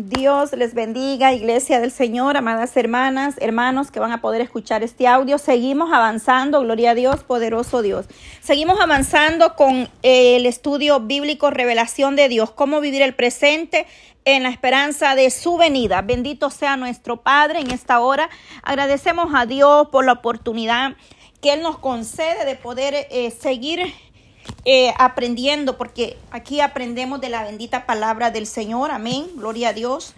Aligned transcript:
Dios 0.00 0.52
les 0.52 0.74
bendiga, 0.74 1.32
Iglesia 1.32 1.80
del 1.80 1.90
Señor, 1.90 2.36
amadas 2.36 2.76
hermanas, 2.76 3.34
hermanos 3.40 3.90
que 3.90 3.98
van 3.98 4.12
a 4.12 4.20
poder 4.20 4.40
escuchar 4.40 4.84
este 4.84 5.08
audio. 5.08 5.38
Seguimos 5.38 5.92
avanzando, 5.92 6.60
gloria 6.60 6.92
a 6.92 6.94
Dios, 6.94 7.24
poderoso 7.24 7.82
Dios. 7.82 8.06
Seguimos 8.40 8.78
avanzando 8.78 9.56
con 9.56 9.88
el 10.02 10.46
estudio 10.46 11.00
bíblico 11.00 11.50
Revelación 11.50 12.14
de 12.14 12.28
Dios, 12.28 12.52
cómo 12.52 12.80
vivir 12.80 13.02
el 13.02 13.16
presente 13.16 13.88
en 14.24 14.44
la 14.44 14.50
esperanza 14.50 15.16
de 15.16 15.30
su 15.30 15.56
venida. 15.56 16.00
Bendito 16.02 16.50
sea 16.50 16.76
nuestro 16.76 17.16
Padre 17.16 17.58
en 17.58 17.72
esta 17.72 17.98
hora. 17.98 18.30
Agradecemos 18.62 19.34
a 19.34 19.46
Dios 19.46 19.88
por 19.88 20.04
la 20.04 20.12
oportunidad 20.12 20.94
que 21.40 21.54
Él 21.54 21.62
nos 21.62 21.78
concede 21.78 22.44
de 22.44 22.54
poder 22.54 22.94
eh, 23.10 23.32
seguir 23.32 23.92
eh, 24.64 24.92
aprendiendo, 24.98 25.78
porque 25.78 26.18
aquí 26.30 26.60
aprendemos 26.60 27.20
de 27.20 27.28
la 27.28 27.44
bendita 27.44 27.86
palabra 27.86 28.30
del 28.30 28.46
Señor. 28.46 28.90
Amén. 28.90 29.26
Gloria 29.36 29.70
a 29.70 29.72
Dios. 29.72 30.14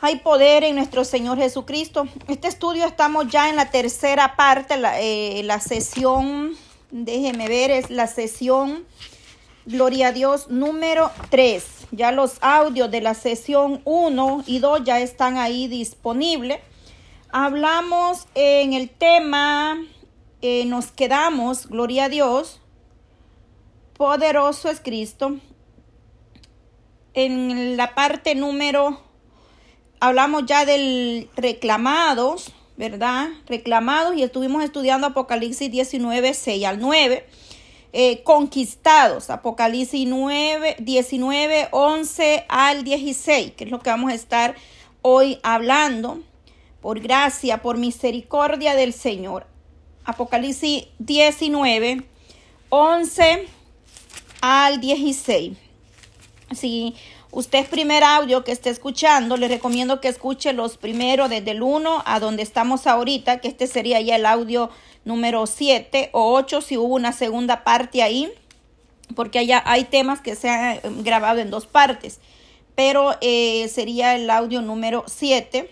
Hay 0.00 0.16
poder 0.16 0.62
en 0.64 0.76
nuestro 0.76 1.04
Señor 1.04 1.38
Jesucristo. 1.38 2.06
Este 2.28 2.48
estudio 2.48 2.84
estamos 2.84 3.28
ya 3.28 3.48
en 3.48 3.56
la 3.56 3.70
tercera 3.70 4.36
parte, 4.36 4.76
la, 4.76 5.00
eh, 5.00 5.42
la 5.44 5.58
sesión, 5.60 6.52
déjeme 6.90 7.48
ver, 7.48 7.70
es 7.70 7.90
la 7.90 8.06
sesión, 8.06 8.84
Gloria 9.64 10.08
a 10.08 10.12
Dios, 10.12 10.48
número 10.48 11.10
3. 11.30 11.88
Ya 11.90 12.12
los 12.12 12.36
audios 12.40 12.88
de 12.88 13.00
la 13.00 13.14
sesión 13.14 13.80
1 13.84 14.44
y 14.46 14.60
2 14.60 14.84
ya 14.84 15.00
están 15.00 15.38
ahí 15.38 15.66
disponibles. 15.66 16.60
Hablamos 17.30 18.28
en 18.36 18.74
el 18.74 18.88
tema, 18.88 19.76
eh, 20.40 20.64
nos 20.66 20.92
quedamos, 20.92 21.66
Gloria 21.66 22.04
a 22.04 22.08
Dios, 22.08 22.60
poderoso 23.96 24.68
es 24.68 24.80
Cristo. 24.80 25.36
En 27.14 27.76
la 27.76 27.94
parte 27.94 28.34
número, 28.34 29.00
hablamos 30.00 30.44
ya 30.46 30.64
del 30.64 31.30
reclamados, 31.34 32.52
¿verdad? 32.76 33.28
Reclamados 33.46 34.14
y 34.16 34.22
estuvimos 34.22 34.62
estudiando 34.62 35.06
Apocalipsis 35.06 35.70
19, 35.70 36.34
6 36.34 36.64
al 36.66 36.80
9. 36.80 37.26
Eh, 37.92 38.22
conquistados, 38.24 39.30
Apocalipsis 39.30 40.06
9, 40.06 40.76
19, 40.80 41.68
11 41.70 42.44
al 42.48 42.84
16, 42.84 43.52
que 43.52 43.64
es 43.64 43.70
lo 43.70 43.80
que 43.80 43.88
vamos 43.88 44.12
a 44.12 44.14
estar 44.14 44.54
hoy 45.00 45.38
hablando, 45.42 46.20
por 46.82 47.00
gracia, 47.00 47.62
por 47.62 47.78
misericordia 47.78 48.74
del 48.74 48.92
Señor. 48.92 49.46
Apocalipsis 50.04 50.88
19, 50.98 52.06
11 52.68 53.55
al 54.46 54.80
16. 54.80 55.58
Si 56.54 56.94
usted 57.32 57.58
es 57.58 57.68
primer 57.68 58.04
audio 58.04 58.44
que 58.44 58.52
esté 58.52 58.70
escuchando, 58.70 59.36
le 59.36 59.48
recomiendo 59.48 60.00
que 60.00 60.06
escuche 60.06 60.52
los 60.52 60.76
primeros 60.76 61.28
desde 61.30 61.50
el 61.50 61.62
1 61.62 62.04
a 62.06 62.20
donde 62.20 62.44
estamos 62.44 62.86
ahorita, 62.86 63.40
que 63.40 63.48
este 63.48 63.66
sería 63.66 64.00
ya 64.00 64.14
el 64.14 64.24
audio 64.24 64.70
número 65.04 65.48
7 65.48 66.10
o 66.12 66.32
8 66.34 66.60
si 66.60 66.76
hubo 66.76 66.94
una 66.94 67.10
segunda 67.10 67.64
parte 67.64 68.04
ahí, 68.04 68.32
porque 69.16 69.40
allá 69.40 69.64
hay 69.66 69.82
temas 69.82 70.20
que 70.20 70.36
se 70.36 70.48
han 70.48 70.76
eh, 70.76 70.80
grabado 71.02 71.40
en 71.40 71.50
dos 71.50 71.66
partes, 71.66 72.20
pero 72.76 73.16
eh, 73.22 73.66
sería 73.66 74.14
el 74.14 74.30
audio 74.30 74.62
número 74.62 75.02
7 75.08 75.68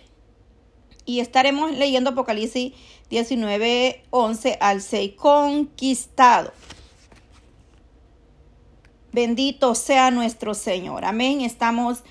y 1.06 1.20
estaremos 1.20 1.70
leyendo 1.70 2.10
Apocalipsis 2.10 2.72
19, 3.08 4.02
11 4.10 4.58
al 4.60 4.82
6, 4.82 5.12
conquistado. 5.16 6.52
Bendito 9.14 9.76
sea 9.76 10.10
nuestro 10.10 10.54
Señor. 10.54 11.04
Amén. 11.04 11.40
Estamos 11.42 12.02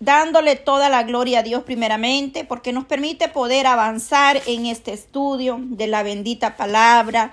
dándole 0.00 0.54
toda 0.54 0.90
la 0.90 1.02
gloria 1.02 1.38
a 1.38 1.42
Dios 1.42 1.62
primeramente 1.62 2.44
porque 2.44 2.74
nos 2.74 2.84
permite 2.84 3.28
poder 3.28 3.66
avanzar 3.66 4.38
en 4.44 4.66
este 4.66 4.92
estudio 4.92 5.58
de 5.62 5.86
la 5.86 6.02
bendita 6.02 6.58
palabra 6.58 7.32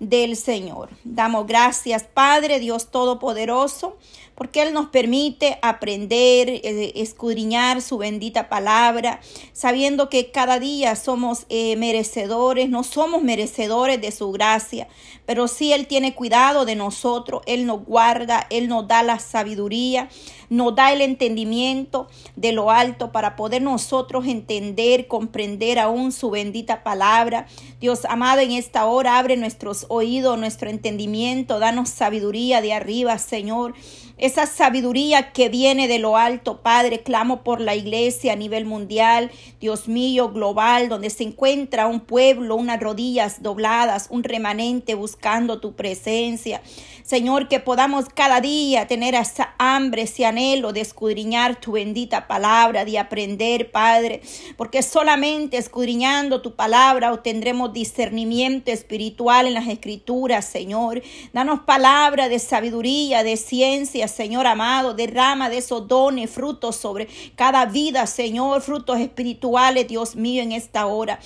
del 0.00 0.36
Señor. 0.36 0.90
Damos 1.02 1.46
gracias, 1.46 2.02
Padre 2.02 2.60
Dios 2.60 2.90
Todopoderoso, 2.90 3.96
porque 4.38 4.62
Él 4.62 4.72
nos 4.72 4.86
permite 4.90 5.58
aprender, 5.62 6.48
eh, 6.48 6.92
escudriñar 6.94 7.82
su 7.82 7.98
bendita 7.98 8.48
palabra, 8.48 9.18
sabiendo 9.52 10.08
que 10.08 10.30
cada 10.30 10.60
día 10.60 10.94
somos 10.94 11.44
eh, 11.48 11.74
merecedores, 11.74 12.68
no 12.68 12.84
somos 12.84 13.24
merecedores 13.24 14.00
de 14.00 14.12
su 14.12 14.30
gracia, 14.30 14.86
pero 15.26 15.48
sí 15.48 15.72
Él 15.72 15.88
tiene 15.88 16.14
cuidado 16.14 16.66
de 16.66 16.76
nosotros, 16.76 17.42
Él 17.46 17.66
nos 17.66 17.84
guarda, 17.84 18.46
Él 18.48 18.68
nos 18.68 18.86
da 18.86 19.02
la 19.02 19.18
sabiduría, 19.18 20.08
nos 20.50 20.72
da 20.72 20.92
el 20.92 21.00
entendimiento 21.00 22.06
de 22.36 22.52
lo 22.52 22.70
alto 22.70 23.10
para 23.10 23.34
poder 23.34 23.62
nosotros 23.62 24.24
entender, 24.28 25.08
comprender 25.08 25.80
aún 25.80 26.12
su 26.12 26.30
bendita 26.30 26.84
palabra. 26.84 27.48
Dios 27.80 28.04
amado, 28.04 28.40
en 28.40 28.52
esta 28.52 28.86
hora 28.86 29.18
abre 29.18 29.36
nuestros 29.36 29.86
oídos, 29.88 30.38
nuestro 30.38 30.70
entendimiento, 30.70 31.58
danos 31.58 31.88
sabiduría 31.88 32.60
de 32.60 32.72
arriba, 32.72 33.18
Señor 33.18 33.74
esa 34.18 34.46
sabiduría 34.46 35.32
que 35.32 35.48
viene 35.48 35.88
de 35.88 35.98
lo 35.98 36.16
alto, 36.16 36.60
Padre. 36.62 37.02
Clamo 37.02 37.42
por 37.42 37.60
la 37.60 37.74
iglesia 37.74 38.32
a 38.32 38.36
nivel 38.36 38.64
mundial, 38.64 39.30
Dios 39.60 39.88
mío, 39.88 40.30
global, 40.30 40.88
donde 40.88 41.10
se 41.10 41.24
encuentra 41.24 41.86
un 41.86 42.00
pueblo, 42.00 42.56
unas 42.56 42.80
rodillas 42.80 43.42
dobladas, 43.42 44.08
un 44.10 44.24
remanente 44.24 44.94
buscando 44.94 45.60
tu 45.60 45.74
presencia. 45.74 46.60
Señor, 47.08 47.48
que 47.48 47.58
podamos 47.58 48.04
cada 48.14 48.42
día 48.42 48.86
tener 48.86 49.14
esa 49.14 49.54
hambre, 49.56 50.02
ese 50.02 50.26
anhelo 50.26 50.74
de 50.74 50.82
escudriñar 50.82 51.58
tu 51.58 51.72
bendita 51.72 52.26
palabra, 52.26 52.84
de 52.84 52.98
aprender, 52.98 53.70
Padre, 53.70 54.20
porque 54.58 54.82
solamente 54.82 55.56
escudriñando 55.56 56.42
tu 56.42 56.54
palabra 56.54 57.14
obtendremos 57.14 57.72
discernimiento 57.72 58.70
espiritual 58.70 59.46
en 59.46 59.54
las 59.54 59.68
escrituras, 59.68 60.44
Señor. 60.44 61.00
Danos 61.32 61.60
palabra 61.60 62.28
de 62.28 62.38
sabiduría, 62.38 63.22
de 63.22 63.38
ciencia, 63.38 64.07
Señor 64.08 64.46
amado. 64.46 64.94
Derrama 64.94 65.48
de 65.50 65.58
esos 65.58 65.86
dones, 65.86 66.30
frutos 66.30 66.76
sobre 66.76 67.08
cada 67.36 67.66
vida, 67.66 68.06
Señor, 68.06 68.62
frutos 68.62 68.98
espirituales, 68.98 69.88
Dios 69.88 70.16
mío, 70.16 70.42
en 70.42 70.52
esta 70.52 70.86
hora. 70.86 71.18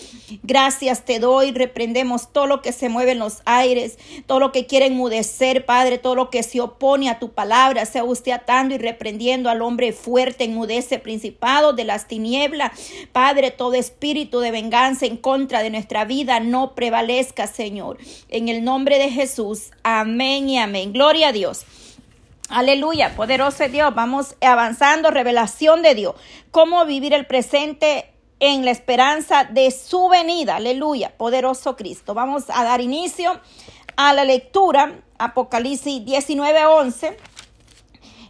Gracias 0.43 1.05
te 1.05 1.19
doy. 1.19 1.53
Reprendemos 1.53 2.33
todo 2.33 2.47
lo 2.47 2.63
que 2.63 2.73
se 2.73 2.89
mueve 2.89 3.13
en 3.13 3.19
los 3.19 3.39
aires, 3.45 3.99
todo 4.27 4.41
lo 4.41 4.53
que 4.53 4.67
quiere 4.67 4.87
enmudecer, 4.87 5.65
Padre, 5.65 5.99
todo 5.99 6.15
lo 6.15 6.31
que 6.31 6.43
se 6.43 6.61
opone 6.61 7.09
a 7.09 7.19
tu 7.19 7.31
palabra, 7.31 7.87
sea 7.87 8.05
usted 8.05 8.33
atando 8.33 8.75
y 8.75 8.79
reprendiendo 8.79 9.51
al 9.51 9.63
hombre 9.63 9.93
fuerte, 9.93 10.45
enmudece 10.45 10.99
principado 10.99 11.73
de 11.73 11.85
las 11.85 12.09
tinieblas. 12.09 12.73
Padre, 13.13 13.51
todo 13.51 13.75
espíritu 13.75 14.41
de 14.41 14.51
venganza 14.51 15.07
en 15.07 15.17
contra 15.17 15.63
de 15.63 15.71
nuestra 15.71 16.05
vida 16.05 16.41
no 16.41 16.75
prevalezca, 16.75 17.47
Señor. 17.47 17.99
En 18.29 18.49
el 18.49 18.65
nombre 18.65 18.99
de 18.99 19.11
Jesús. 19.11 19.71
Amén 19.83 20.49
y 20.49 20.59
amén. 20.59 20.93
Gloria 20.93 21.29
a 21.29 21.33
Dios. 21.33 21.65
Aleluya, 22.53 23.17
poderoso 23.17 23.67
Dios. 23.69 23.95
Vamos 23.95 24.37
avanzando, 24.43 25.11
revelación 25.11 25.81
de 25.81 25.95
Dios. 25.95 26.15
Cómo 26.51 26.85
vivir 26.85 27.15
el 27.15 27.25
presente 27.25 28.13
en 28.41 28.67
la 28.67 28.71
esperanza 28.71 29.45
de 29.45 29.71
su 29.71 30.11
venida. 30.11 30.57
Aleluya, 30.57 31.17
poderoso 31.17 31.77
Cristo. 31.77 32.13
Vamos 32.13 32.51
a 32.51 32.63
dar 32.63 32.83
inicio 32.83 33.41
a 33.97 34.13
la 34.13 34.27
lectura, 34.27 35.01
Apocalipsis 35.17 36.05
19, 36.05 36.67
11. 36.67 37.17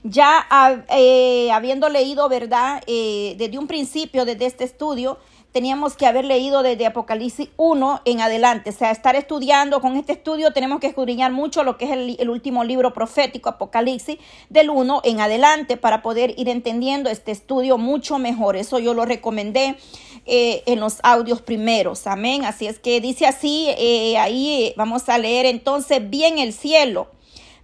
Ya 0.05 0.47
eh, 0.89 1.51
habiendo 1.51 1.89
leído, 1.89 2.29
¿verdad? 2.29 2.81
Eh, 2.87 3.35
desde 3.39 3.59
un 3.59 3.67
principio, 3.67 4.25
desde 4.25 4.47
este 4.47 4.63
estudio, 4.63 5.19
teníamos 5.53 5.97
que 5.97 6.07
haber 6.07 6.25
leído 6.25 6.63
desde 6.63 6.87
Apocalipsis 6.87 7.51
1 7.57 8.01
en 8.07 8.21
adelante. 8.21 8.71
O 8.71 8.73
sea, 8.73 8.91
estar 8.91 9.15
estudiando, 9.15 9.81
con 9.81 9.97
este 9.97 10.13
estudio 10.13 10.53
tenemos 10.53 10.81
que 10.81 10.87
escudriñar 10.87 11.31
mucho 11.31 11.63
lo 11.63 11.77
que 11.77 11.85
es 11.85 12.19
el, 12.19 12.31
último 12.31 12.65
libro 12.65 12.95
profético, 12.95 13.51
Apocalipsis, 13.51 14.19
del 14.49 14.71
1 14.71 15.03
en 15.05 15.21
adelante, 15.21 15.77
para 15.77 16.03
poder 16.03 16.35
ir 16.39 16.49
entendiendo 16.49 17.11
este 17.11 17.31
estudio 17.31 17.77
mucho 17.77 18.19
mejor. 18.19 18.57
Eso 18.57 18.79
yo 18.79 18.95
lo 18.95 19.05
recomendé 19.05 19.77
eh, 20.25 20.63
en 20.67 20.81
los 20.81 20.99
audios 21.03 21.43
primeros. 21.43 22.07
Amén. 22.07 22.45
Así 22.47 22.67
es 22.67 22.79
que 22.79 23.01
dice 23.01 23.27
así, 23.27 23.69
eh, 23.79 24.17
ahí 24.17 24.73
vamos 24.77 25.09
a 25.09 25.19
leer 25.19 25.45
entonces, 25.45 26.09
bien 26.09 26.39
el 26.39 26.55
cielo, 26.55 27.09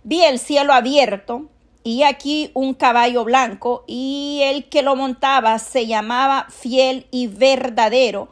vi 0.05 0.23
el 0.23 0.39
cielo 0.39 0.75
abierto 0.75 1.47
y 1.89 2.03
aquí 2.03 2.51
un 2.53 2.75
caballo 2.75 3.25
blanco 3.25 3.83
y 3.87 4.41
el 4.43 4.69
que 4.69 4.83
lo 4.83 4.95
montaba 4.95 5.59
se 5.59 5.87
llamaba 5.87 6.47
fiel 6.51 7.07
y 7.11 7.29
verdadero 7.29 8.29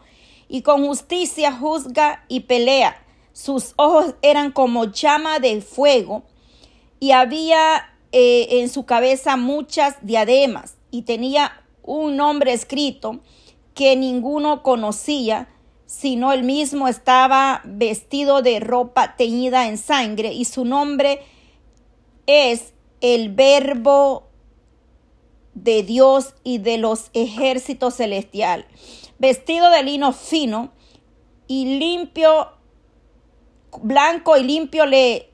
y 0.46 0.60
con 0.60 0.86
justicia 0.86 1.52
juzga 1.52 2.26
y 2.28 2.40
pelea. 2.40 3.02
Sus 3.32 3.72
ojos 3.76 4.14
eran 4.20 4.52
como 4.52 4.92
llama 4.92 5.38
de 5.38 5.62
fuego 5.62 6.24
y 7.00 7.12
había 7.12 7.94
eh, 8.12 8.60
en 8.60 8.68
su 8.68 8.84
cabeza 8.84 9.38
muchas 9.38 9.96
diademas 10.02 10.76
y 10.90 11.02
tenía 11.02 11.64
un 11.82 12.14
nombre 12.18 12.52
escrito 12.52 13.20
que 13.72 13.96
ninguno 13.96 14.62
conocía, 14.62 15.48
sino 15.86 16.34
él 16.34 16.42
mismo 16.42 16.88
estaba 16.88 17.62
vestido 17.64 18.42
de 18.42 18.60
ropa 18.60 19.16
teñida 19.16 19.66
en 19.66 19.78
sangre 19.78 20.34
y 20.34 20.44
su 20.44 20.66
nombre 20.66 21.22
es 22.26 22.74
el 23.00 23.32
verbo 23.32 24.28
de 25.54 25.82
Dios 25.82 26.34
y 26.44 26.58
de 26.58 26.78
los 26.78 27.10
ejércitos 27.14 27.96
celestiales, 27.96 28.66
vestido 29.18 29.70
de 29.70 29.82
lino 29.82 30.12
fino 30.12 30.72
y 31.46 31.78
limpio, 31.78 32.52
blanco 33.82 34.36
y 34.36 34.42
limpio 34.42 34.86
le 34.86 35.30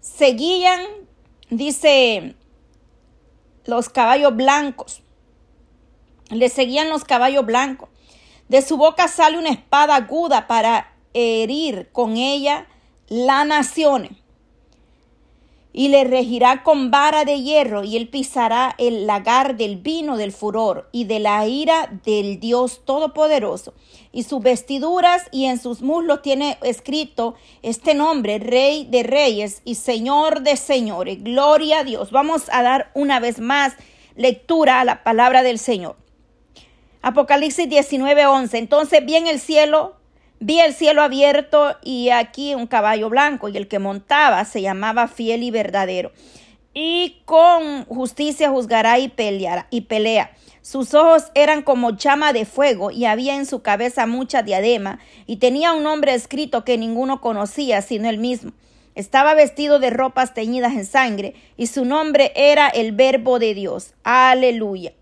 seguían, 0.00 0.80
dice, 1.50 2.34
los 3.64 3.88
caballos 3.88 4.34
blancos. 4.34 5.02
Le 6.30 6.48
seguían 6.48 6.88
los 6.88 7.04
caballos 7.04 7.46
blancos. 7.46 7.88
De 8.48 8.62
su 8.62 8.76
boca 8.76 9.08
sale 9.08 9.38
una 9.38 9.50
espada 9.50 9.96
aguda 9.96 10.46
para 10.46 10.94
herir 11.14 11.90
con 11.92 12.16
ella 12.16 12.66
las 13.08 13.46
naciones 13.46 14.12
y 15.78 15.90
le 15.90 16.02
regirá 16.02 16.64
con 16.64 16.90
vara 16.90 17.24
de 17.24 17.40
hierro, 17.40 17.84
y 17.84 17.96
él 17.96 18.08
pisará 18.08 18.74
el 18.78 19.06
lagar 19.06 19.56
del 19.56 19.76
vino 19.76 20.16
del 20.16 20.32
furor 20.32 20.88
y 20.90 21.04
de 21.04 21.20
la 21.20 21.46
ira 21.46 22.00
del 22.04 22.40
Dios 22.40 22.84
Todopoderoso. 22.84 23.74
Y 24.10 24.24
sus 24.24 24.42
vestiduras 24.42 25.28
y 25.30 25.44
en 25.44 25.56
sus 25.56 25.80
muslos 25.80 26.20
tiene 26.20 26.58
escrito 26.62 27.36
este 27.62 27.94
nombre, 27.94 28.40
Rey 28.40 28.88
de 28.90 29.04
Reyes 29.04 29.62
y 29.64 29.76
Señor 29.76 30.40
de 30.40 30.56
Señores. 30.56 31.22
Gloria 31.22 31.78
a 31.78 31.84
Dios. 31.84 32.10
Vamos 32.10 32.46
a 32.50 32.64
dar 32.64 32.90
una 32.94 33.20
vez 33.20 33.38
más 33.38 33.74
lectura 34.16 34.80
a 34.80 34.84
la 34.84 35.04
palabra 35.04 35.44
del 35.44 35.60
Señor. 35.60 35.94
Apocalipsis 37.02 37.68
19:11. 37.68 38.58
Entonces 38.58 39.06
vi 39.06 39.14
en 39.14 39.28
el 39.28 39.38
cielo 39.38 39.94
Vi 40.40 40.60
el 40.60 40.72
cielo 40.72 41.02
abierto 41.02 41.76
y 41.82 42.10
aquí 42.10 42.54
un 42.54 42.68
caballo 42.68 43.10
blanco 43.10 43.48
y 43.48 43.56
el 43.56 43.66
que 43.66 43.80
montaba 43.80 44.44
se 44.44 44.62
llamaba 44.62 45.08
fiel 45.08 45.42
y 45.42 45.50
verdadero. 45.50 46.12
Y 46.74 47.22
con 47.24 47.84
justicia 47.86 48.50
juzgará 48.50 49.00
y 49.00 49.08
peleará 49.08 49.66
y 49.70 49.82
pelea. 49.82 50.30
Sus 50.62 50.94
ojos 50.94 51.24
eran 51.34 51.62
como 51.62 51.96
llama 51.96 52.32
de 52.32 52.44
fuego 52.44 52.92
y 52.92 53.06
había 53.06 53.34
en 53.34 53.46
su 53.46 53.62
cabeza 53.62 54.06
mucha 54.06 54.42
diadema 54.42 55.00
y 55.26 55.36
tenía 55.36 55.72
un 55.72 55.82
nombre 55.82 56.14
escrito 56.14 56.64
que 56.64 56.78
ninguno 56.78 57.20
conocía 57.20 57.82
sino 57.82 58.08
él 58.08 58.18
mismo. 58.18 58.52
Estaba 58.94 59.34
vestido 59.34 59.80
de 59.80 59.90
ropas 59.90 60.34
teñidas 60.34 60.74
en 60.74 60.84
sangre 60.84 61.34
y 61.56 61.66
su 61.66 61.84
nombre 61.84 62.32
era 62.36 62.68
el 62.68 62.92
verbo 62.92 63.40
de 63.40 63.54
Dios. 63.54 63.94
Aleluya. 64.04 64.92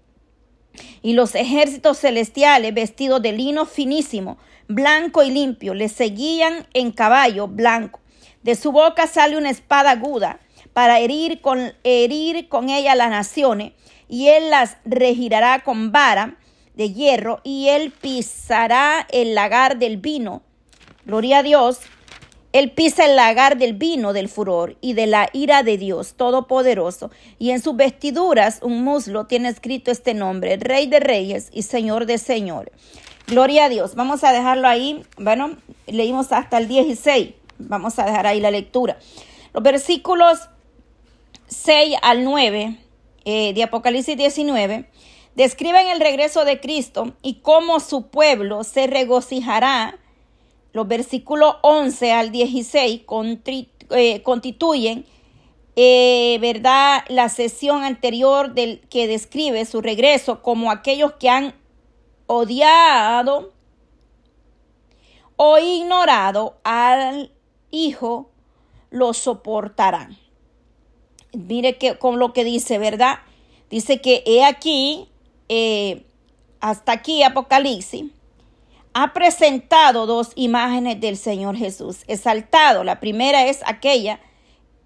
Y 1.03 1.12
los 1.12 1.35
ejércitos 1.35 1.99
celestiales 1.99 2.73
vestidos 2.73 3.21
de 3.21 3.32
lino 3.32 3.67
finísimo 3.67 4.39
blanco 4.69 5.23
y 5.23 5.31
limpio, 5.31 5.75
le 5.75 5.89
seguían 5.89 6.67
en 6.75 6.93
caballo 6.93 7.49
blanco. 7.49 8.01
De 8.43 8.55
su 8.55 8.73
boca 8.73 9.07
sale 9.07 9.37
una 9.37 9.51
espada 9.51 9.91
aguda 9.93 10.41
para 10.73 10.99
herir 10.99 11.41
con, 11.41 11.73
herir 11.85 12.49
con 12.49 12.69
ella 12.69 12.95
las 12.95 13.11
naciones, 13.11 13.73
y 14.09 14.29
él 14.29 14.51
las 14.51 14.77
regirará 14.85 15.65
con 15.65 15.91
vara 15.91 16.37
de 16.75 16.93
hierro, 16.93 17.41
y 17.43 17.69
él 17.69 17.93
pisará 17.93 19.07
el 19.11 19.35
lagar 19.35 19.79
del 19.79 19.97
vino. 19.97 20.43
Gloria 21.05 21.39
a 21.39 21.43
Dios. 21.43 21.79
Él 22.53 22.71
pisa 22.71 23.05
el 23.05 23.17
lagar 23.17 23.59
del 23.59 23.75
vino 23.75 24.15
del 24.15 24.31
furor 24.31 24.79
y 24.81 24.95
de 24.95 25.07
la 25.07 25.29
ira 25.35 25.63
de 25.63 25.77
Dios 25.77 26.15
Todopoderoso, 26.15 27.11
y 27.39 27.51
en 27.51 27.61
sus 27.61 27.77
vestiduras 27.77 28.61
un 28.63 28.83
muslo 28.83 29.27
tiene 29.27 29.51
escrito 29.51 29.91
este 29.91 30.15
nombre, 30.15 30.57
Rey 30.57 30.87
de 30.87 31.01
Reyes 31.01 31.51
y 31.53 31.63
Señor 31.63 32.07
de 32.07 32.17
Señores. 32.17 32.73
Gloria 33.26 33.64
a 33.64 33.69
Dios. 33.69 33.96
Vamos 33.96 34.23
a 34.23 34.31
dejarlo 34.31 34.69
ahí. 34.69 35.02
Bueno, 35.19 35.56
leímos 35.88 36.31
hasta 36.31 36.58
el 36.58 36.69
16. 36.69 37.31
Vamos 37.58 37.99
a 37.99 38.05
dejar 38.05 38.26
ahí 38.26 38.38
la 38.38 38.52
lectura. 38.52 38.99
Los 39.52 39.64
versículos 39.64 40.49
6 41.49 41.96
al 42.02 42.23
9 42.23 42.78
eh, 43.25 43.52
de 43.52 43.62
Apocalipsis 43.64 44.17
19 44.17 44.88
describen 45.34 45.88
el 45.88 45.99
regreso 45.99 46.44
de 46.44 46.61
Cristo 46.61 47.14
y 47.20 47.40
cómo 47.40 47.81
su 47.81 48.06
pueblo 48.06 48.62
se 48.62 48.87
regocijará. 48.87 49.99
Los 50.72 50.87
versículos 50.87 51.56
11 51.62 52.12
al 52.12 52.31
16 52.31 53.02
eh, 53.90 54.22
constituyen, 54.22 55.05
eh, 55.75 56.38
¿verdad?, 56.40 57.02
la 57.08 57.29
sesión 57.29 57.82
anterior 57.82 58.55
del, 58.55 58.81
que 58.88 59.08
describe 59.08 59.64
su 59.64 59.81
regreso 59.81 60.43
como 60.43 60.70
aquellos 60.70 61.14
que 61.14 61.29
han 61.29 61.55
odiado 62.26 63.52
o 65.37 65.58
ignorado 65.58 66.58
al 66.64 67.31
Hijo, 67.70 68.31
lo 68.90 69.12
soportarán. 69.12 70.17
Mire 71.32 71.76
que 71.76 71.99
con 71.99 72.19
lo 72.19 72.32
que 72.32 72.44
dice, 72.44 72.78
¿verdad? 72.78 73.19
Dice 73.69 74.00
que 74.00 74.23
he 74.25 74.44
aquí, 74.44 75.08
eh, 75.49 76.06
hasta 76.61 76.93
aquí 76.93 77.23
Apocalipsis, 77.23 78.05
ha 78.94 79.12
presentado 79.12 80.06
dos 80.06 80.31
imágenes 80.37 81.00
del 81.00 81.19
Señor 81.19 81.56
Jesús, 81.56 81.99
exaltado. 82.06 82.82
La 82.84 82.99
primera 82.99 83.46
es 83.46 83.61
aquella 83.67 84.20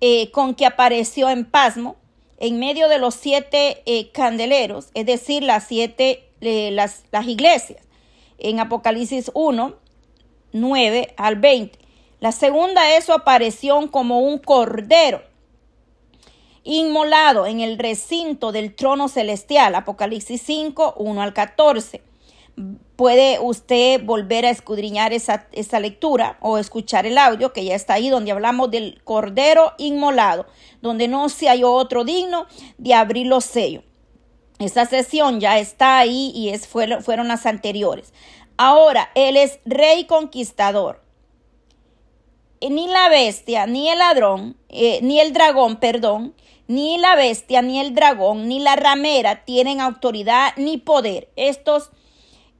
eh, 0.01 0.31
con 0.33 0.55
que 0.55 0.67
apareció 0.67 1.31
en 1.31 1.45
pasmo 1.45 1.97
en 2.39 2.59
medio 2.59 2.89
de 2.89 2.99
los 2.99 3.15
siete 3.15 3.83
eh, 3.85 4.11
candeleros, 4.11 4.89
es 4.95 5.07
decir, 5.07 5.43
las 5.43 5.65
siete 5.69 6.30
las, 6.41 7.05
las 7.13 7.27
iglesias. 7.27 7.83
En 8.39 8.61
Apocalipsis 8.61 9.31
1, 9.35 9.75
9 10.53 11.15
al 11.17 11.37
20. 11.37 11.79
La 12.21 12.33
segunda 12.33 12.97
es 12.97 13.05
su 13.05 13.13
aparición 13.13 13.89
como 13.89 14.21
un 14.21 14.39
cordero 14.39 15.23
inmolado 16.65 17.47
en 17.47 17.61
el 17.61 17.79
recinto 17.79 18.53
del 18.53 18.75
trono 18.75 19.09
celestial. 19.09 19.75
Apocalipsis 19.75 20.43
5, 20.43 20.95
1 20.99 21.23
al 21.23 21.33
14. 21.33 22.03
Puede 22.97 23.39
usted 23.41 24.05
volver 24.05 24.45
a 24.45 24.51
escudriñar 24.51 25.15
esa, 25.15 25.47
esa, 25.53 25.81
lectura 25.81 26.37
o 26.43 26.59
escuchar 26.59 27.07
el 27.07 27.17
audio 27.17 27.55
que 27.55 27.65
ya 27.65 27.75
está 27.75 27.95
ahí 27.95 28.11
donde 28.11 28.33
hablamos 28.33 28.71
del 28.71 29.01
cordero 29.03 29.73
inmolado, 29.79 30.47
donde 30.83 31.09
no 31.09 31.31
se 31.31 31.49
halló 31.49 31.73
otro 31.73 32.05
digno 32.05 32.47
de 32.77 32.93
abrir 32.93 33.27
los 33.27 33.47
sellos. 33.47 33.85
Esa 34.61 34.85
sesión 34.85 35.41
ya 35.41 35.59
está 35.59 35.99
ahí 35.99 36.33
y 36.35 36.51
es, 36.51 36.69
fueron, 36.69 37.29
las 37.29 37.47
anteriores. 37.47 38.13
Ahora, 38.59 39.11
Él 39.15 39.39
es 39.39 39.59
rey 39.65 40.05
conquistador. 40.05 41.03
Ni 42.61 42.87
la 42.87 43.09
bestia, 43.09 43.67
ni 43.67 43.89
el 43.89 43.99
ladrón, 43.99 44.59
eh, 44.69 45.01
ni 45.03 45.19
el 45.19 45.33
dragón, 45.33 45.77
perdón, 45.77 46.35
ni 46.69 46.99
la 46.99 47.17
bestia, 47.17 47.63
ni 47.63 47.81
el 47.81 47.95
dragón, 47.95 48.49
ni 48.49 48.61
la 48.61 48.77
ramera 48.77 49.47
tienen 49.47 49.81
autoridad 49.81 50.53
ni 50.59 50.77
poder. 50.77 51.31
Estos 51.37 51.89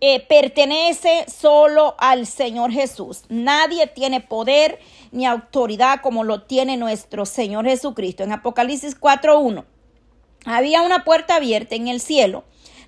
eh, 0.01 0.25
pertenece 0.27 1.27
solo 1.29 1.97
al 1.99 2.27
Señor 2.27 2.73
Jesús. 2.73 3.25
Nadie 3.29 3.87
tiene 3.89 4.23
poder 4.23 4.79
ni 5.13 5.27
autoridad 5.27 6.01
como 6.01 6.25
lo 6.25 6.45
tiene 6.45 6.79
nuestro 6.79 7.27
Señor 7.27 7.67
Jesucristo. 7.67 8.23
En 8.23 8.33
Apocalipsis 8.33 8.99
4.1 8.99 9.67
había 10.45 10.83
una 10.83 11.05
puerta 11.05 11.37
abierta 11.37 11.75
en 11.75 11.89
el 11.89 12.01
cielo 12.01 12.45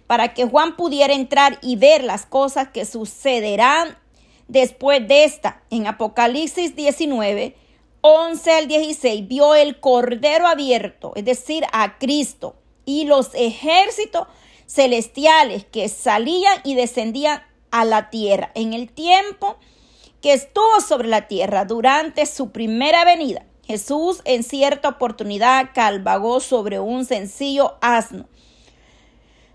para 0.07 0.35
que 0.35 0.45
Juan 0.45 0.77
pudiera 0.77 1.15
entrar 1.15 1.59
y 1.63 1.77
ver 1.77 2.05
las 2.05 2.27
cosas 2.27 2.69
que 2.69 2.85
sucederán 2.85 3.97
después 4.49 5.07
de 5.07 5.25
esta. 5.25 5.63
En 5.71 5.87
Apocalipsis 5.87 6.77
19, 6.77 7.57
11 8.03 8.53
al 8.53 8.69
16, 8.69 9.29
vio 9.29 9.55
el 9.55 9.81
cordero 9.81 10.47
abierto, 10.47 11.13
es 11.15 11.25
decir, 11.25 11.65
a 11.73 11.99
Cristo, 11.99 12.57
y 12.85 13.05
los 13.05 13.31
ejércitos 13.35 14.27
celestiales 14.67 15.65
que 15.65 15.89
salían 15.89 16.61
y 16.65 16.75
descendían 16.75 17.43
a 17.71 17.85
la 17.85 18.11
tierra. 18.11 18.51
En 18.55 18.73
el 18.73 18.91
tiempo 18.91 19.57
que 20.21 20.33
estuvo 20.33 20.81
sobre 20.81 21.09
la 21.09 21.29
tierra 21.29 21.65
durante 21.65 22.27
su 22.27 22.51
primera 22.51 23.05
venida, 23.05 23.45
Jesús 23.65 24.21
en 24.25 24.43
cierta 24.43 24.89
oportunidad 24.89 25.71
calvagó 25.75 26.41
sobre 26.41 26.81
un 26.81 27.05
sencillo 27.05 27.77
asno, 27.81 28.27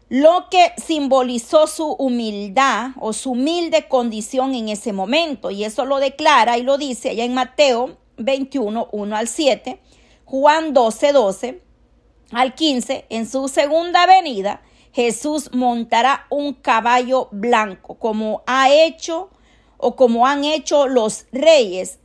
lo 0.09 0.47
que 0.49 0.71
simbolizó 0.77 1.67
su 1.67 1.91
humildad 1.93 2.91
o 2.99 3.11
su 3.11 3.31
humilde 3.31 3.87
condición 3.89 4.55
en 4.55 4.69
ese 4.69 4.93
momento. 4.93 5.51
Y 5.51 5.65
eso 5.65 5.83
lo 5.83 5.99
declara 5.99 6.57
y 6.57 6.63
lo 6.63 6.77
dice 6.77 7.09
allá 7.09 7.25
en 7.25 7.33
Mateo 7.33 7.97
21, 8.17 8.87
1 8.91 9.15
al 9.15 9.27
7, 9.27 9.81
Juan 10.25 10.73
12, 10.73 11.11
12 11.11 11.61
al 12.31 12.55
15, 12.55 13.05
en 13.09 13.29
su 13.29 13.47
segunda 13.47 14.05
venida, 14.05 14.61
Jesús 14.93 15.49
montará 15.53 16.25
un 16.29 16.53
caballo 16.53 17.29
blanco, 17.31 17.95
como 17.95 18.43
ha 18.47 18.71
hecho 18.71 19.29
o 19.77 19.95
como 19.95 20.25
han 20.25 20.43
hecho 20.43 20.87
los 20.87 21.25
reyes 21.31 21.99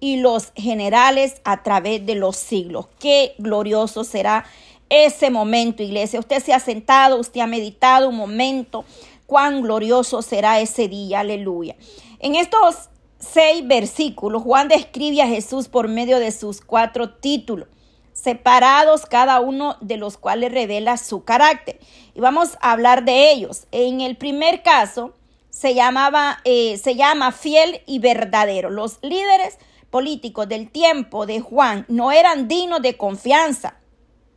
y 0.00 0.16
los 0.16 0.52
generales 0.54 1.40
a 1.44 1.62
través 1.62 2.04
de 2.06 2.14
los 2.14 2.36
siglos. 2.36 2.86
Qué 2.98 3.34
glorioso 3.38 4.04
será 4.04 4.44
ese 4.90 5.30
momento, 5.30 5.82
iglesia. 5.82 6.20
Usted 6.20 6.42
se 6.42 6.52
ha 6.52 6.60
sentado, 6.60 7.18
usted 7.18 7.40
ha 7.40 7.46
meditado 7.46 8.08
un 8.08 8.16
momento. 8.16 8.84
Cuán 9.26 9.62
glorioso 9.62 10.22
será 10.22 10.60
ese 10.60 10.88
día, 10.88 11.20
aleluya. 11.20 11.76
En 12.18 12.34
estos 12.34 12.88
seis 13.18 13.66
versículos, 13.66 14.42
Juan 14.42 14.68
describe 14.68 15.22
a 15.22 15.26
Jesús 15.26 15.68
por 15.68 15.88
medio 15.88 16.18
de 16.18 16.32
sus 16.32 16.60
cuatro 16.60 17.10
títulos. 17.10 17.68
separados 18.12 19.06
cada 19.06 19.38
uno 19.38 19.76
de 19.80 19.96
los 19.96 20.16
cuales 20.18 20.50
revela 20.50 20.96
su 20.96 21.22
carácter. 21.22 21.78
Y 22.16 22.20
vamos 22.20 22.58
a 22.60 22.72
hablar 22.72 23.04
de 23.04 23.30
ellos. 23.30 23.68
En 23.70 24.00
el 24.00 24.16
primer 24.16 24.64
caso 24.64 25.12
se 25.50 25.74
llamaba, 25.74 26.38
eh, 26.44 26.78
se 26.78 26.96
llama 26.96 27.30
fiel 27.30 27.80
y 27.86 28.00
verdadero. 28.00 28.70
Los 28.70 28.98
líderes 29.02 29.58
políticos 29.90 30.48
del 30.48 30.70
tiempo 30.70 31.26
de 31.26 31.40
Juan 31.40 31.84
no 31.88 32.12
eran 32.12 32.48
dignos 32.48 32.82
de 32.82 32.96
confianza, 32.96 33.78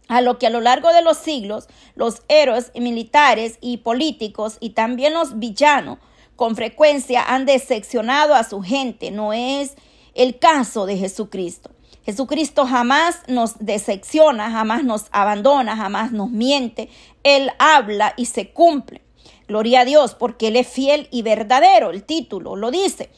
a 0.07 0.21
lo 0.21 0.37
que 0.37 0.47
a 0.47 0.49
lo 0.49 0.59
largo 0.59 0.91
de 0.91 1.01
los 1.01 1.17
siglos 1.17 1.67
los 1.95 2.23
héroes 2.27 2.71
militares 2.75 3.57
y 3.61 3.77
políticos 3.77 4.57
y 4.59 4.71
también 4.71 5.13
los 5.13 5.39
villanos 5.39 5.99
con 6.35 6.55
frecuencia 6.55 7.23
han 7.23 7.45
decepcionado 7.45 8.35
a 8.35 8.43
su 8.43 8.61
gente. 8.61 9.11
No 9.11 9.31
es 9.31 9.75
el 10.13 10.37
caso 10.39 10.85
de 10.85 10.97
Jesucristo. 10.97 11.71
Jesucristo 12.03 12.65
jamás 12.65 13.21
nos 13.27 13.59
decepciona, 13.59 14.51
jamás 14.51 14.83
nos 14.83 15.05
abandona, 15.11 15.77
jamás 15.77 16.11
nos 16.11 16.29
miente. 16.29 16.89
Él 17.23 17.51
habla 17.59 18.13
y 18.17 18.25
se 18.25 18.49
cumple. 18.49 19.03
Gloria 19.47 19.81
a 19.81 19.85
Dios, 19.85 20.15
porque 20.15 20.47
Él 20.47 20.55
es 20.55 20.67
fiel 20.67 21.07
y 21.11 21.21
verdadero. 21.21 21.91
El 21.91 22.03
título 22.03 22.55
lo 22.55 22.71
dice. 22.71 23.11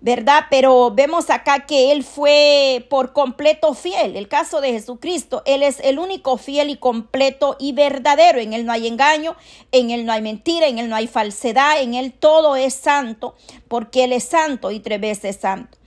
¿Verdad? 0.00 0.44
Pero 0.50 0.90
vemos 0.90 1.30
acá 1.30 1.66
que 1.66 1.90
Él 1.92 2.04
fue 2.04 2.86
por 2.90 3.12
completo 3.12 3.74
fiel. 3.74 4.16
El 4.16 4.28
caso 4.28 4.60
de 4.60 4.72
Jesucristo, 4.72 5.42
Él 5.46 5.62
es 5.62 5.80
el 5.80 5.98
único 5.98 6.36
fiel 6.36 6.70
y 6.70 6.76
completo 6.76 7.56
y 7.58 7.72
verdadero. 7.72 8.38
En 8.38 8.52
Él 8.52 8.66
no 8.66 8.72
hay 8.72 8.86
engaño, 8.86 9.36
en 9.72 9.90
Él 9.90 10.04
no 10.04 10.12
hay 10.12 10.22
mentira, 10.22 10.66
en 10.66 10.78
Él 10.78 10.88
no 10.88 10.96
hay 10.96 11.06
falsedad, 11.06 11.80
en 11.80 11.94
Él 11.94 12.12
todo 12.12 12.56
es 12.56 12.74
santo, 12.74 13.34
porque 13.68 14.04
Él 14.04 14.12
es 14.12 14.24
santo 14.24 14.70
y 14.70 14.80
tres 14.80 15.00
veces 15.00 15.36
santo. 15.36 15.78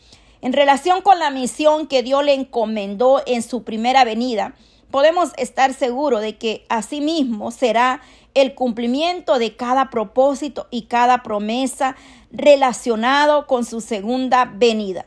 En 0.41 0.53
relación 0.53 1.01
con 1.01 1.19
la 1.19 1.31
misión 1.31 1.87
que 1.87 2.01
Dios 2.01 2.23
le 2.23 2.33
encomendó 2.33 3.21
en 3.25 3.43
su 3.43 3.63
primera 3.63 4.05
venida, 4.05 4.55
podemos 4.89 5.31
estar 5.37 5.73
seguros 5.73 6.21
de 6.21 6.37
que 6.37 6.65
asimismo 6.69 7.51
será 7.51 8.01
el 8.33 8.55
cumplimiento 8.55 9.39
de 9.39 9.55
cada 9.55 9.89
propósito 9.89 10.67
y 10.71 10.83
cada 10.83 11.23
promesa 11.23 11.95
relacionado 12.31 13.47
con 13.47 13.65
su 13.65 13.81
segunda 13.81 14.45
venida. 14.45 15.05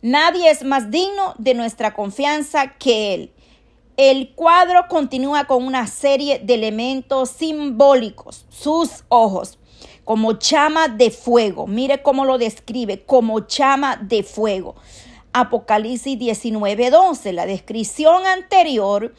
Nadie 0.00 0.50
es 0.50 0.64
más 0.64 0.90
digno 0.90 1.34
de 1.38 1.54
nuestra 1.54 1.94
confianza 1.94 2.74
que 2.78 3.14
Él. 3.14 3.32
El 3.96 4.34
cuadro 4.34 4.86
continúa 4.88 5.44
con 5.44 5.64
una 5.64 5.86
serie 5.86 6.40
de 6.40 6.54
elementos 6.54 7.30
simbólicos. 7.30 8.46
Sus 8.48 9.04
ojos, 9.08 9.58
como 10.04 10.32
chama 10.34 10.88
de 10.88 11.10
fuego. 11.10 11.66
Mire 11.66 12.02
cómo 12.02 12.24
lo 12.24 12.38
describe, 12.38 13.04
como 13.04 13.40
chama 13.40 13.96
de 13.96 14.22
fuego. 14.22 14.74
Apocalipsis 15.32 16.18
19:12. 16.18 17.32
La 17.32 17.46
descripción 17.46 18.26
anterior 18.26 19.14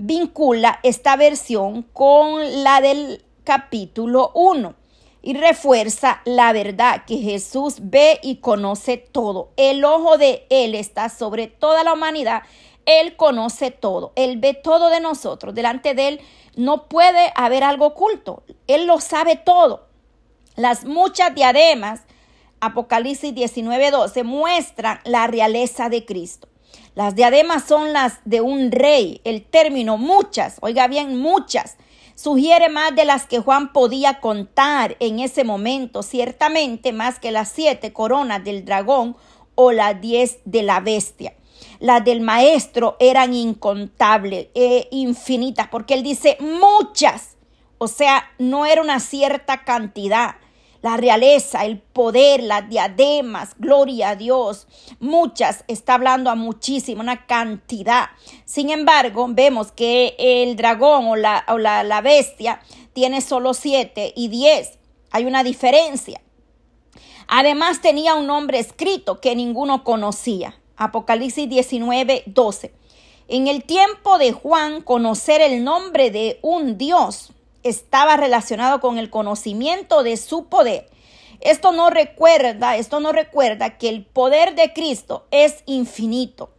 vincula 0.00 0.80
esta 0.82 1.16
versión 1.16 1.82
con 1.82 2.64
la 2.64 2.80
del 2.80 3.22
capítulo 3.44 4.32
1 4.34 4.74
y 5.22 5.34
refuerza 5.34 6.22
la 6.24 6.54
verdad 6.54 7.04
que 7.06 7.18
Jesús 7.18 7.76
ve 7.82 8.18
y 8.22 8.36
conoce 8.36 8.96
todo. 8.96 9.50
El 9.58 9.84
ojo 9.84 10.16
de 10.16 10.46
Él 10.48 10.74
está 10.74 11.10
sobre 11.10 11.48
toda 11.48 11.84
la 11.84 11.92
humanidad. 11.92 12.44
Él 12.86 13.14
conoce 13.16 13.70
todo. 13.70 14.12
Él 14.16 14.38
ve 14.38 14.54
todo 14.54 14.88
de 14.88 15.00
nosotros. 15.00 15.54
Delante 15.54 15.94
de 15.94 16.08
Él 16.08 16.20
no 16.56 16.88
puede 16.88 17.30
haber 17.36 17.62
algo 17.62 17.88
oculto. 17.88 18.42
Él 18.68 18.86
lo 18.86 19.00
sabe 19.00 19.36
todo. 19.36 19.86
Las 20.56 20.86
muchas 20.86 21.34
diademas, 21.34 22.00
Apocalipsis 22.60 23.34
19:12, 23.34 24.24
muestran 24.24 25.00
la 25.04 25.26
realeza 25.26 25.90
de 25.90 26.06
Cristo. 26.06 26.49
Las 26.94 27.14
diademas 27.14 27.64
son 27.64 27.92
las 27.92 28.20
de 28.24 28.40
un 28.40 28.72
rey. 28.72 29.20
El 29.24 29.42
término 29.42 29.96
muchas, 29.96 30.58
oiga 30.60 30.88
bien, 30.88 31.18
muchas 31.18 31.76
sugiere 32.20 32.68
más 32.68 32.94
de 32.94 33.06
las 33.06 33.24
que 33.24 33.38
Juan 33.38 33.72
podía 33.72 34.20
contar 34.20 34.94
en 35.00 35.20
ese 35.20 35.42
momento, 35.42 36.02
ciertamente 36.02 36.92
más 36.92 37.18
que 37.18 37.30
las 37.30 37.48
siete 37.48 37.94
coronas 37.94 38.44
del 38.44 38.66
dragón 38.66 39.16
o 39.54 39.72
las 39.72 39.98
diez 40.02 40.40
de 40.44 40.62
la 40.62 40.80
bestia. 40.80 41.32
Las 41.78 42.04
del 42.04 42.20
maestro 42.20 42.98
eran 43.00 43.32
incontables 43.32 44.48
e 44.54 44.86
infinitas, 44.90 45.68
porque 45.68 45.94
él 45.94 46.02
dice 46.02 46.36
muchas, 46.40 47.38
o 47.78 47.88
sea, 47.88 48.30
no 48.38 48.66
era 48.66 48.82
una 48.82 49.00
cierta 49.00 49.64
cantidad 49.64 50.36
la 50.82 50.96
realeza, 50.96 51.64
el 51.64 51.78
poder, 51.78 52.42
las 52.42 52.68
diademas, 52.68 53.54
gloria 53.58 54.10
a 54.10 54.16
Dios. 54.16 54.66
Muchas, 54.98 55.64
está 55.68 55.94
hablando 55.94 56.30
a 56.30 56.34
muchísimo, 56.34 57.00
una 57.02 57.26
cantidad. 57.26 58.10
Sin 58.44 58.70
embargo, 58.70 59.26
vemos 59.30 59.72
que 59.72 60.14
el 60.18 60.56
dragón 60.56 61.08
o 61.08 61.16
la, 61.16 61.44
o 61.48 61.58
la, 61.58 61.84
la 61.84 62.00
bestia 62.00 62.60
tiene 62.92 63.20
solo 63.20 63.54
siete 63.54 64.12
y 64.16 64.28
diez. 64.28 64.78
Hay 65.10 65.24
una 65.26 65.44
diferencia. 65.44 66.20
Además 67.28 67.80
tenía 67.80 68.14
un 68.14 68.26
nombre 68.26 68.58
escrito 68.58 69.20
que 69.20 69.36
ninguno 69.36 69.84
conocía. 69.84 70.58
Apocalipsis 70.76 71.48
19, 71.48 72.24
12. 72.26 72.72
En 73.28 73.46
el 73.46 73.62
tiempo 73.64 74.18
de 74.18 74.32
Juan, 74.32 74.80
conocer 74.80 75.40
el 75.40 75.62
nombre 75.62 76.10
de 76.10 76.40
un 76.42 76.78
Dios 76.78 77.32
estaba 77.62 78.16
relacionado 78.16 78.80
con 78.80 78.98
el 78.98 79.10
conocimiento 79.10 80.02
de 80.02 80.16
su 80.16 80.46
poder. 80.46 80.88
Esto 81.40 81.72
no 81.72 81.90
recuerda, 81.90 82.76
esto 82.76 83.00
no 83.00 83.12
recuerda 83.12 83.78
que 83.78 83.88
el 83.88 84.04
poder 84.04 84.54
de 84.54 84.72
Cristo 84.72 85.26
es 85.30 85.62
infinito. 85.66 86.50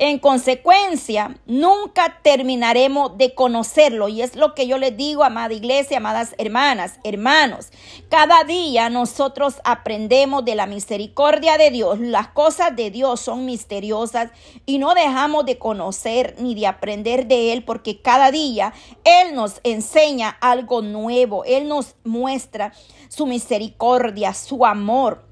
En 0.00 0.20
consecuencia, 0.20 1.36
nunca 1.46 2.20
terminaremos 2.22 3.18
de 3.18 3.34
conocerlo. 3.34 4.08
Y 4.08 4.22
es 4.22 4.36
lo 4.36 4.54
que 4.54 4.68
yo 4.68 4.78
les 4.78 4.96
digo, 4.96 5.24
amada 5.24 5.52
iglesia, 5.52 5.96
amadas 5.96 6.36
hermanas, 6.38 7.00
hermanos. 7.02 7.70
Cada 8.08 8.44
día 8.44 8.90
nosotros 8.90 9.56
aprendemos 9.64 10.44
de 10.44 10.54
la 10.54 10.66
misericordia 10.66 11.58
de 11.58 11.72
Dios. 11.72 11.98
Las 11.98 12.28
cosas 12.28 12.76
de 12.76 12.92
Dios 12.92 13.20
son 13.20 13.44
misteriosas 13.44 14.30
y 14.66 14.78
no 14.78 14.94
dejamos 14.94 15.44
de 15.46 15.58
conocer 15.58 16.36
ni 16.38 16.54
de 16.54 16.68
aprender 16.68 17.26
de 17.26 17.52
Él 17.52 17.64
porque 17.64 18.00
cada 18.00 18.30
día 18.30 18.72
Él 19.02 19.34
nos 19.34 19.60
enseña 19.64 20.28
algo 20.40 20.80
nuevo. 20.80 21.44
Él 21.44 21.66
nos 21.66 21.96
muestra 22.04 22.72
su 23.08 23.26
misericordia, 23.26 24.32
su 24.32 24.64
amor. 24.64 25.27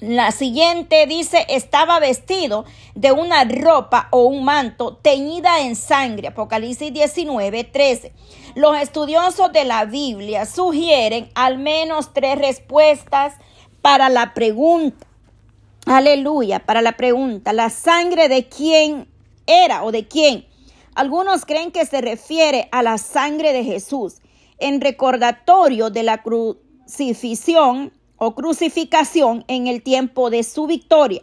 La 0.00 0.30
siguiente 0.30 1.06
dice, 1.06 1.44
estaba 1.48 1.98
vestido 1.98 2.64
de 2.94 3.10
una 3.10 3.42
ropa 3.42 4.06
o 4.12 4.22
un 4.26 4.44
manto 4.44 4.94
teñida 4.94 5.60
en 5.62 5.74
sangre. 5.74 6.28
Apocalipsis 6.28 6.92
19, 6.92 7.64
13. 7.64 8.12
Los 8.54 8.76
estudiosos 8.76 9.52
de 9.52 9.64
la 9.64 9.86
Biblia 9.86 10.46
sugieren 10.46 11.30
al 11.34 11.58
menos 11.58 12.12
tres 12.12 12.38
respuestas 12.38 13.34
para 13.82 14.08
la 14.08 14.34
pregunta. 14.34 15.04
Aleluya, 15.84 16.60
para 16.60 16.80
la 16.80 16.92
pregunta, 16.92 17.52
¿la 17.52 17.68
sangre 17.68 18.28
de 18.28 18.48
quién 18.48 19.08
era 19.48 19.82
o 19.82 19.90
de 19.90 20.06
quién? 20.06 20.46
Algunos 20.94 21.44
creen 21.44 21.72
que 21.72 21.86
se 21.86 22.00
refiere 22.02 22.68
a 22.70 22.84
la 22.84 22.98
sangre 22.98 23.52
de 23.52 23.64
Jesús 23.64 24.20
en 24.58 24.80
recordatorio 24.80 25.90
de 25.90 26.04
la 26.04 26.22
crucifixión 26.22 27.92
o 28.18 28.34
crucificación 28.34 29.44
en 29.48 29.66
el 29.66 29.82
tiempo 29.82 30.30
de 30.30 30.42
su 30.42 30.66
victoria, 30.66 31.22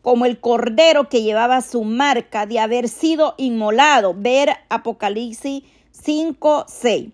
como 0.00 0.24
el 0.24 0.40
cordero 0.40 1.08
que 1.08 1.22
llevaba 1.22 1.60
su 1.60 1.84
marca 1.84 2.46
de 2.46 2.60
haber 2.60 2.88
sido 2.88 3.34
inmolado. 3.36 4.14
Ver 4.16 4.50
Apocalipsis 4.68 5.64
5, 5.90 6.66
6. 6.68 7.08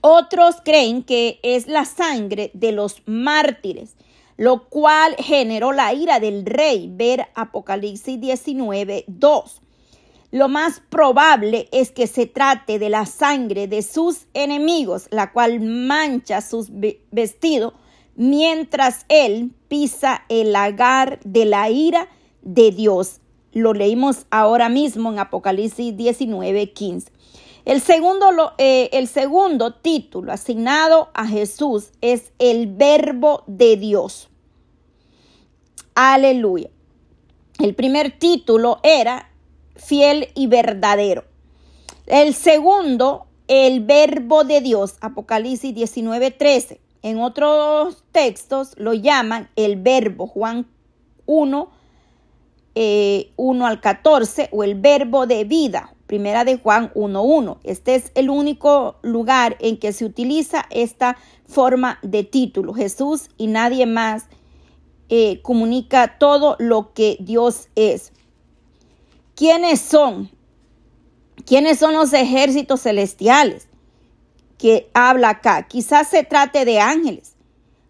Otros 0.00 0.56
creen 0.64 1.04
que 1.04 1.38
es 1.44 1.68
la 1.68 1.84
sangre 1.84 2.50
de 2.54 2.72
los 2.72 3.02
mártires, 3.06 3.94
lo 4.36 4.68
cual 4.68 5.14
generó 5.16 5.70
la 5.70 5.94
ira 5.94 6.18
del 6.18 6.44
rey. 6.44 6.90
Ver 6.92 7.28
Apocalipsis 7.36 8.20
19, 8.20 9.04
2. 9.06 9.62
Lo 10.32 10.48
más 10.48 10.80
probable 10.88 11.68
es 11.70 11.92
que 11.92 12.08
se 12.08 12.26
trate 12.26 12.80
de 12.80 12.88
la 12.88 13.06
sangre 13.06 13.68
de 13.68 13.82
sus 13.82 14.26
enemigos, 14.34 15.06
la 15.10 15.30
cual 15.30 15.60
mancha 15.60 16.40
sus 16.40 16.68
vestidos 17.12 17.74
mientras 18.16 19.04
él 19.08 19.52
pisa 19.68 20.24
el 20.28 20.52
lagar 20.52 21.20
de 21.24 21.44
la 21.44 21.70
ira 21.70 22.08
de 22.42 22.70
Dios. 22.70 23.20
Lo 23.52 23.74
leímos 23.74 24.26
ahora 24.30 24.68
mismo 24.68 25.12
en 25.12 25.18
Apocalipsis 25.18 25.96
19, 25.96 26.72
15. 26.72 27.12
El 27.64 27.80
segundo, 27.80 28.54
eh, 28.58 28.90
el 28.92 29.06
segundo 29.06 29.74
título 29.74 30.32
asignado 30.32 31.10
a 31.14 31.26
Jesús 31.26 31.92
es 32.00 32.32
el 32.38 32.66
verbo 32.66 33.44
de 33.46 33.76
Dios. 33.76 34.28
Aleluya. 35.94 36.70
El 37.58 37.74
primer 37.74 38.18
título 38.18 38.80
era 38.82 39.30
fiel 39.76 40.28
y 40.34 40.48
verdadero. 40.48 41.24
El 42.06 42.34
segundo, 42.34 43.26
el 43.46 43.80
verbo 43.80 44.42
de 44.42 44.60
Dios, 44.60 44.96
Apocalipsis 45.00 45.72
19, 45.72 46.32
13. 46.32 46.80
En 47.02 47.18
otros 47.18 48.04
textos 48.12 48.74
lo 48.76 48.94
llaman 48.94 49.50
el 49.56 49.76
verbo, 49.76 50.28
Juan 50.28 50.68
1, 51.26 51.70
eh, 52.76 53.32
1 53.36 53.66
al 53.66 53.80
14 53.80 54.48
o 54.52 54.62
el 54.62 54.76
verbo 54.76 55.26
de 55.26 55.42
vida, 55.42 55.94
primera 56.06 56.44
de 56.44 56.58
Juan 56.58 56.92
1.1. 56.94 57.58
Este 57.64 57.96
es 57.96 58.12
el 58.14 58.30
único 58.30 58.96
lugar 59.02 59.56
en 59.58 59.78
que 59.78 59.92
se 59.92 60.04
utiliza 60.04 60.66
esta 60.70 61.16
forma 61.44 61.98
de 62.02 62.22
título. 62.22 62.72
Jesús 62.72 63.30
y 63.36 63.48
nadie 63.48 63.86
más 63.86 64.26
eh, 65.08 65.42
comunica 65.42 66.18
todo 66.18 66.54
lo 66.60 66.92
que 66.92 67.16
Dios 67.18 67.68
es. 67.74 68.12
¿Quiénes 69.34 69.80
son? 69.80 70.30
¿Quiénes 71.46 71.80
son 71.80 71.94
los 71.94 72.12
ejércitos 72.12 72.82
celestiales 72.82 73.66
que 74.62 74.88
habla 74.94 75.30
acá? 75.30 75.64
Quizás 75.64 76.06
se 76.06 76.22
trate 76.22 76.64
de 76.64 76.78
ángeles, 76.78 77.34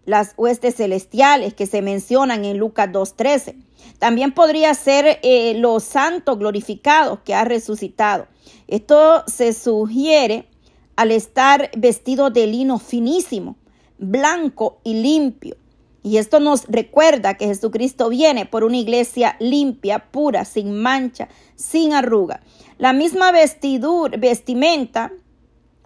las 0.07 0.33
huestes 0.37 0.77
celestiales 0.77 1.53
que 1.53 1.67
se 1.67 1.83
mencionan 1.83 2.45
en 2.45 2.57
Lucas 2.57 2.89
2.13. 2.89 3.53
También 3.99 4.31
podría 4.31 4.73
ser 4.73 5.19
eh, 5.21 5.53
los 5.53 5.83
santos 5.83 6.39
glorificados 6.39 7.19
que 7.19 7.35
ha 7.35 7.45
resucitado. 7.45 8.25
Esto 8.67 9.23
se 9.27 9.53
sugiere 9.53 10.49
al 10.95 11.11
estar 11.11 11.69
vestido 11.77 12.31
de 12.31 12.47
lino 12.47 12.79
finísimo, 12.79 13.55
blanco 13.99 14.79
y 14.83 14.95
limpio. 14.95 15.55
Y 16.01 16.17
esto 16.17 16.39
nos 16.39 16.65
recuerda 16.65 17.35
que 17.35 17.45
Jesucristo 17.45 18.09
viene 18.09 18.47
por 18.47 18.63
una 18.63 18.77
iglesia 18.77 19.35
limpia, 19.39 20.09
pura, 20.09 20.43
sin 20.43 20.81
mancha, 20.81 21.29
sin 21.55 21.93
arruga. 21.93 22.41
La 22.79 22.93
misma 22.93 23.31
vestidura, 23.31 24.17
vestimenta 24.17 25.11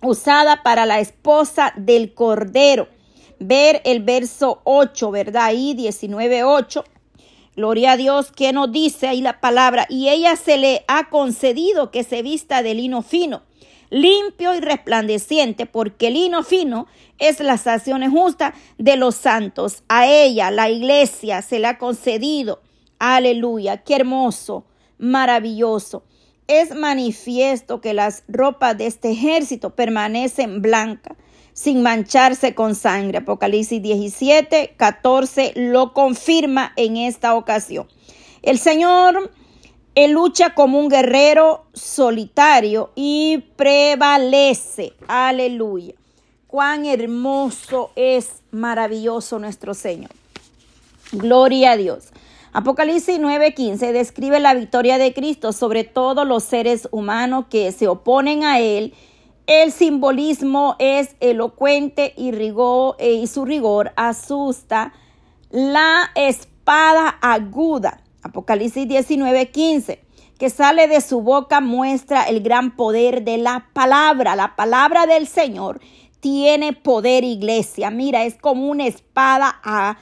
usada 0.01 0.63
para 0.63 0.85
la 0.85 0.99
esposa 0.99 1.73
del 1.75 2.13
Cordero. 2.13 2.87
Ver 3.39 3.81
el 3.85 4.01
verso 4.01 4.61
8, 4.63 5.11
¿verdad? 5.11 5.45
Ahí 5.45 5.75
19.8. 5.75 6.83
Gloria 7.55 7.93
a 7.93 7.97
Dios 7.97 8.31
que 8.31 8.53
nos 8.53 8.71
dice 8.71 9.07
ahí 9.07 9.21
la 9.21 9.39
palabra. 9.39 9.85
Y 9.89 10.09
ella 10.09 10.35
se 10.35 10.57
le 10.57 10.83
ha 10.87 11.09
concedido 11.09 11.91
que 11.91 12.03
se 12.03 12.21
vista 12.21 12.63
de 12.63 12.73
lino 12.73 13.01
fino 13.01 13.43
limpio 13.89 14.53
y 14.55 14.59
resplandeciente, 14.59 15.65
porque 15.65 16.11
lino 16.11 16.43
fino 16.43 16.87
es 17.19 17.39
las 17.39 17.67
acciones 17.67 18.09
justas 18.11 18.53
de 18.77 18.97
los 18.97 19.15
santos. 19.15 19.83
A 19.87 20.07
ella, 20.07 20.51
la 20.51 20.69
iglesia, 20.69 21.41
se 21.41 21.59
le 21.59 21.67
ha 21.67 21.77
concedido. 21.77 22.61
Aleluya, 22.99 23.77
qué 23.77 23.95
hermoso, 23.95 24.65
maravilloso. 24.97 26.03
Es 26.47 26.75
manifiesto 26.75 27.81
que 27.81 27.93
las 27.93 28.23
ropas 28.27 28.77
de 28.77 28.87
este 28.87 29.11
ejército 29.11 29.75
permanecen 29.75 30.61
blancas, 30.61 31.17
sin 31.53 31.81
mancharse 31.81 32.55
con 32.55 32.75
sangre. 32.75 33.19
Apocalipsis 33.19 33.81
17, 33.81 34.75
14 34.77 35.53
lo 35.55 35.93
confirma 35.93 36.73
en 36.75 36.97
esta 36.97 37.35
ocasión. 37.35 37.87
El 38.43 38.59
Señor 38.59 39.31
él 39.97 40.11
lucha 40.11 40.53
como 40.53 40.79
un 40.79 40.89
guerrero 40.89 41.65
solitario 41.73 42.91
y 42.93 43.39
prevalece. 43.55 44.93
Aleluya. 45.07 45.95
Cuán 46.45 46.85
hermoso 46.85 47.89
es 47.95 48.43
maravilloso 48.51 49.39
nuestro 49.39 49.73
Señor. 49.73 50.11
Gloria 51.11 51.71
a 51.71 51.77
Dios. 51.77 52.09
Apocalipsis 52.57 53.19
9:15 53.19 53.91
describe 53.91 54.39
la 54.39 54.55
victoria 54.55 54.97
de 54.97 55.13
Cristo 55.13 55.53
sobre 55.53 55.83
todos 55.83 56.25
los 56.25 56.43
seres 56.43 56.89
humanos 56.89 57.45
que 57.51 57.71
se 57.71 57.87
oponen 57.87 58.43
a 58.43 58.59
Él. 58.59 58.95
El 59.45 59.71
simbolismo 59.71 60.75
es 60.79 61.15
elocuente 61.19 62.15
y, 62.17 62.31
rigor, 62.31 62.95
y 62.99 63.27
su 63.27 63.45
rigor 63.45 63.91
asusta. 63.95 64.91
La 65.51 66.09
espada 66.15 67.19
aguda 67.21 68.01
Apocalipsis 68.23 68.87
19, 68.87 69.51
15, 69.51 70.03
que 70.39 70.49
sale 70.49 70.87
de 70.87 71.01
su 71.01 71.21
boca 71.21 71.61
muestra 71.61 72.23
el 72.23 72.41
gran 72.41 72.75
poder 72.75 73.23
de 73.23 73.37
la 73.37 73.67
palabra. 73.73 74.35
La 74.35 74.55
palabra 74.55 75.05
del 75.05 75.27
Señor 75.27 75.79
tiene 76.21 76.73
poder, 76.73 77.23
iglesia. 77.23 77.91
Mira, 77.91 78.23
es 78.23 78.33
como 78.33 78.67
una 78.67 78.87
espada 78.87 79.59
a 79.63 79.99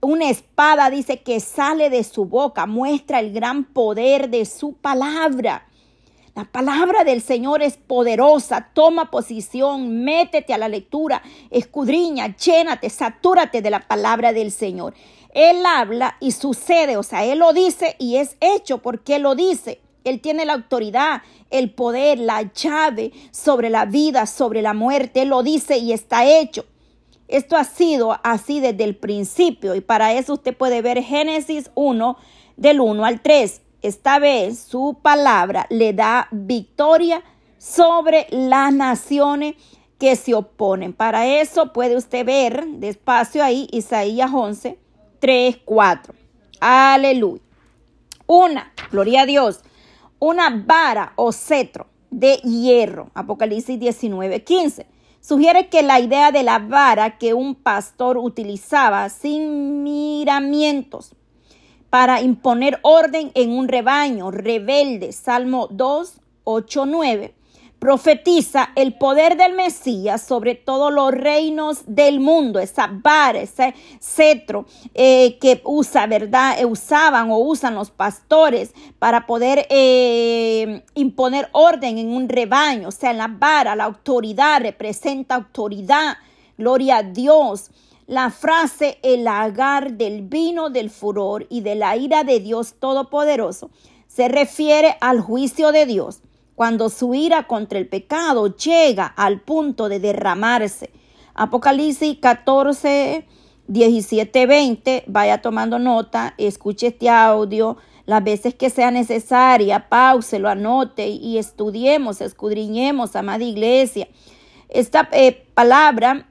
una 0.00 0.30
espada 0.30 0.90
dice 0.90 1.22
que 1.22 1.40
sale 1.40 1.90
de 1.90 2.04
su 2.04 2.24
boca, 2.24 2.66
muestra 2.66 3.18
el 3.20 3.32
gran 3.32 3.64
poder 3.64 4.30
de 4.30 4.44
su 4.44 4.74
palabra. 4.74 5.66
La 6.36 6.44
palabra 6.44 7.02
del 7.02 7.20
Señor 7.20 7.62
es 7.62 7.76
poderosa. 7.76 8.68
Toma 8.72 9.10
posición, 9.10 10.04
métete 10.04 10.54
a 10.54 10.58
la 10.58 10.68
lectura, 10.68 11.20
escudriña, 11.50 12.36
llénate, 12.36 12.90
satúrate 12.90 13.60
de 13.60 13.70
la 13.70 13.80
palabra 13.80 14.32
del 14.32 14.52
Señor. 14.52 14.94
Él 15.34 15.66
habla 15.66 16.16
y 16.20 16.30
sucede, 16.30 16.96
o 16.96 17.02
sea, 17.02 17.24
Él 17.24 17.40
lo 17.40 17.52
dice 17.52 17.96
y 17.98 18.16
es 18.16 18.36
hecho 18.40 18.78
porque 18.78 19.18
lo 19.18 19.34
dice. 19.34 19.80
Él 20.04 20.20
tiene 20.20 20.44
la 20.44 20.52
autoridad, 20.52 21.22
el 21.50 21.72
poder, 21.72 22.20
la 22.20 22.42
llave 22.52 23.10
sobre 23.32 23.68
la 23.68 23.84
vida, 23.84 24.26
sobre 24.26 24.62
la 24.62 24.74
muerte. 24.74 25.22
Él 25.22 25.30
lo 25.30 25.42
dice 25.42 25.78
y 25.78 25.92
está 25.92 26.24
hecho. 26.24 26.64
Esto 27.28 27.56
ha 27.56 27.64
sido 27.64 28.18
así 28.24 28.60
desde 28.60 28.84
el 28.84 28.96
principio 28.96 29.74
y 29.74 29.80
para 29.80 30.14
eso 30.14 30.34
usted 30.34 30.56
puede 30.56 30.82
ver 30.82 31.02
Génesis 31.02 31.70
1 31.74 32.16
del 32.56 32.80
1 32.80 33.04
al 33.04 33.20
3. 33.20 33.62
Esta 33.82 34.18
vez 34.18 34.58
su 34.58 34.98
palabra 35.00 35.66
le 35.70 35.92
da 35.92 36.28
victoria 36.32 37.22
sobre 37.58 38.26
las 38.30 38.72
naciones 38.72 39.54
que 39.98 40.16
se 40.16 40.34
oponen. 40.34 40.92
Para 40.92 41.26
eso 41.26 41.72
puede 41.72 41.96
usted 41.96 42.24
ver 42.24 42.66
despacio 42.66 43.44
ahí 43.44 43.68
Isaías 43.70 44.30
11 44.32 44.78
3, 45.18 45.58
4. 45.64 46.14
Aleluya. 46.60 47.42
Una, 48.26 48.72
gloria 48.90 49.22
a 49.22 49.26
Dios, 49.26 49.60
una 50.18 50.50
vara 50.64 51.12
o 51.16 51.32
cetro 51.32 51.86
de 52.10 52.36
hierro. 52.36 53.10
Apocalipsis 53.14 53.78
19, 53.78 54.44
15. 54.44 54.86
Sugiere 55.20 55.68
que 55.68 55.82
la 55.82 56.00
idea 56.00 56.32
de 56.32 56.42
la 56.42 56.58
vara 56.58 57.18
que 57.18 57.34
un 57.34 57.54
pastor 57.54 58.18
utilizaba 58.18 59.08
sin 59.08 59.82
miramientos 59.82 61.14
para 61.90 62.20
imponer 62.20 62.78
orden 62.82 63.30
en 63.34 63.52
un 63.52 63.68
rebaño 63.68 64.30
rebelde. 64.30 65.12
Salmo 65.12 65.68
2, 65.70 66.20
8, 66.44 66.86
9 66.86 67.37
profetiza 67.78 68.70
el 68.74 68.94
poder 68.94 69.36
del 69.36 69.54
Mesías 69.54 70.22
sobre 70.22 70.54
todos 70.54 70.92
los 70.92 71.12
reinos 71.12 71.82
del 71.86 72.18
mundo, 72.18 72.58
esa 72.58 72.90
vara, 72.92 73.40
ese 73.40 73.74
cetro 74.00 74.66
eh, 74.94 75.38
que 75.40 75.60
usa, 75.64 76.06
¿verdad? 76.06 76.60
Eh, 76.60 76.64
usaban 76.64 77.30
o 77.30 77.38
usan 77.38 77.74
los 77.74 77.90
pastores 77.90 78.74
para 78.98 79.26
poder 79.26 79.66
eh, 79.70 80.82
imponer 80.94 81.48
orden 81.52 81.98
en 81.98 82.08
un 82.08 82.28
rebaño, 82.28 82.88
o 82.88 82.92
sea, 82.92 83.12
en 83.12 83.18
la 83.18 83.28
vara, 83.28 83.76
la 83.76 83.84
autoridad 83.84 84.60
representa 84.60 85.36
autoridad, 85.36 86.16
gloria 86.56 86.98
a 86.98 87.02
Dios. 87.02 87.70
La 88.08 88.30
frase 88.30 88.98
el 89.02 89.28
agar 89.28 89.92
del 89.92 90.22
vino 90.22 90.70
del 90.70 90.88
furor 90.88 91.46
y 91.50 91.60
de 91.60 91.74
la 91.74 91.94
ira 91.94 92.24
de 92.24 92.40
Dios 92.40 92.76
Todopoderoso 92.80 93.70
se 94.06 94.28
refiere 94.28 94.96
al 95.02 95.20
juicio 95.20 95.72
de 95.72 95.84
Dios 95.84 96.22
cuando 96.58 96.88
su 96.88 97.14
ira 97.14 97.46
contra 97.46 97.78
el 97.78 97.86
pecado 97.86 98.56
llega 98.56 99.06
al 99.06 99.40
punto 99.42 99.88
de 99.88 100.00
derramarse. 100.00 100.90
Apocalipsis 101.34 102.18
14, 102.18 103.24
17, 103.68 104.46
20, 104.46 105.04
vaya 105.06 105.40
tomando 105.40 105.78
nota, 105.78 106.34
escuche 106.36 106.88
este 106.88 107.08
audio 107.08 107.76
las 108.06 108.24
veces 108.24 108.56
que 108.56 108.70
sea 108.70 108.90
necesaria, 108.90 109.86
lo 110.40 110.48
anote 110.48 111.06
y 111.06 111.38
estudiemos, 111.38 112.20
escudriñemos, 112.20 113.14
amada 113.14 113.44
iglesia. 113.44 114.08
Esta 114.68 115.08
eh, 115.12 115.46
palabra 115.54 116.28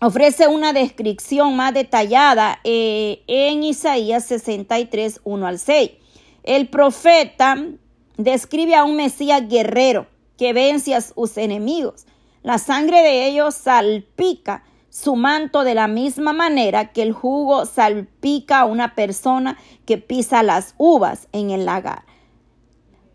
ofrece 0.00 0.46
una 0.46 0.72
descripción 0.72 1.56
más 1.56 1.74
detallada 1.74 2.60
eh, 2.62 3.24
en 3.26 3.64
Isaías 3.64 4.24
63, 4.26 5.20
1 5.24 5.46
al 5.48 5.58
6. 5.58 5.90
El 6.44 6.68
profeta 6.68 7.56
describe 8.16 8.74
a 8.74 8.84
un 8.84 8.96
Mesías 8.96 9.48
guerrero 9.48 10.06
que 10.36 10.52
vence 10.52 10.94
a 10.94 11.00
sus 11.00 11.36
enemigos. 11.36 12.06
La 12.42 12.58
sangre 12.58 13.02
de 13.02 13.26
ellos 13.26 13.54
salpica 13.54 14.64
su 14.90 15.16
manto 15.16 15.64
de 15.64 15.74
la 15.74 15.88
misma 15.88 16.32
manera 16.32 16.92
que 16.92 17.02
el 17.02 17.12
jugo 17.12 17.66
salpica 17.66 18.60
a 18.60 18.64
una 18.64 18.94
persona 18.94 19.58
que 19.86 19.98
pisa 19.98 20.42
las 20.42 20.74
uvas 20.78 21.28
en 21.32 21.50
el 21.50 21.64
lagar. 21.64 22.04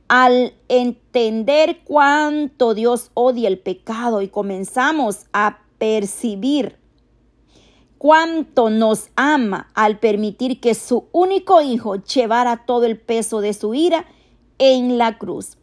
Al 0.08 0.54
entender 0.68 1.82
cuánto 1.84 2.74
Dios 2.74 3.12
odia 3.14 3.48
el 3.48 3.60
pecado 3.60 4.22
y 4.22 4.28
comenzamos 4.28 5.28
a 5.32 5.60
percibir 5.78 6.80
cuánto 8.00 8.70
nos 8.70 9.10
ama 9.16 9.70
al 9.76 10.00
permitir 10.00 10.60
que 10.60 10.74
su 10.74 11.08
único 11.12 11.62
hijo 11.62 11.98
llevara 11.98 12.66
todo 12.66 12.86
el 12.86 12.98
peso 12.98 13.42
de 13.42 13.54
su 13.54 13.76
ira, 13.76 14.06
en 14.60 14.98
la 14.98 15.18
cruz. 15.18 15.58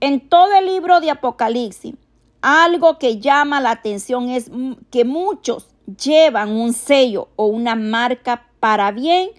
En 0.00 0.28
todo 0.28 0.54
el 0.54 0.66
libro 0.66 1.00
de 1.00 1.10
Apocalipsis, 1.10 1.94
algo 2.40 2.98
que 2.98 3.18
llama 3.18 3.60
la 3.60 3.72
atención 3.72 4.30
es 4.30 4.48
que 4.90 5.04
muchos 5.04 5.66
llevan 6.00 6.50
un 6.50 6.72
sello 6.72 7.30
o 7.34 7.46
una 7.46 7.74
marca 7.74 8.46
para 8.60 8.92
bien 8.92 9.30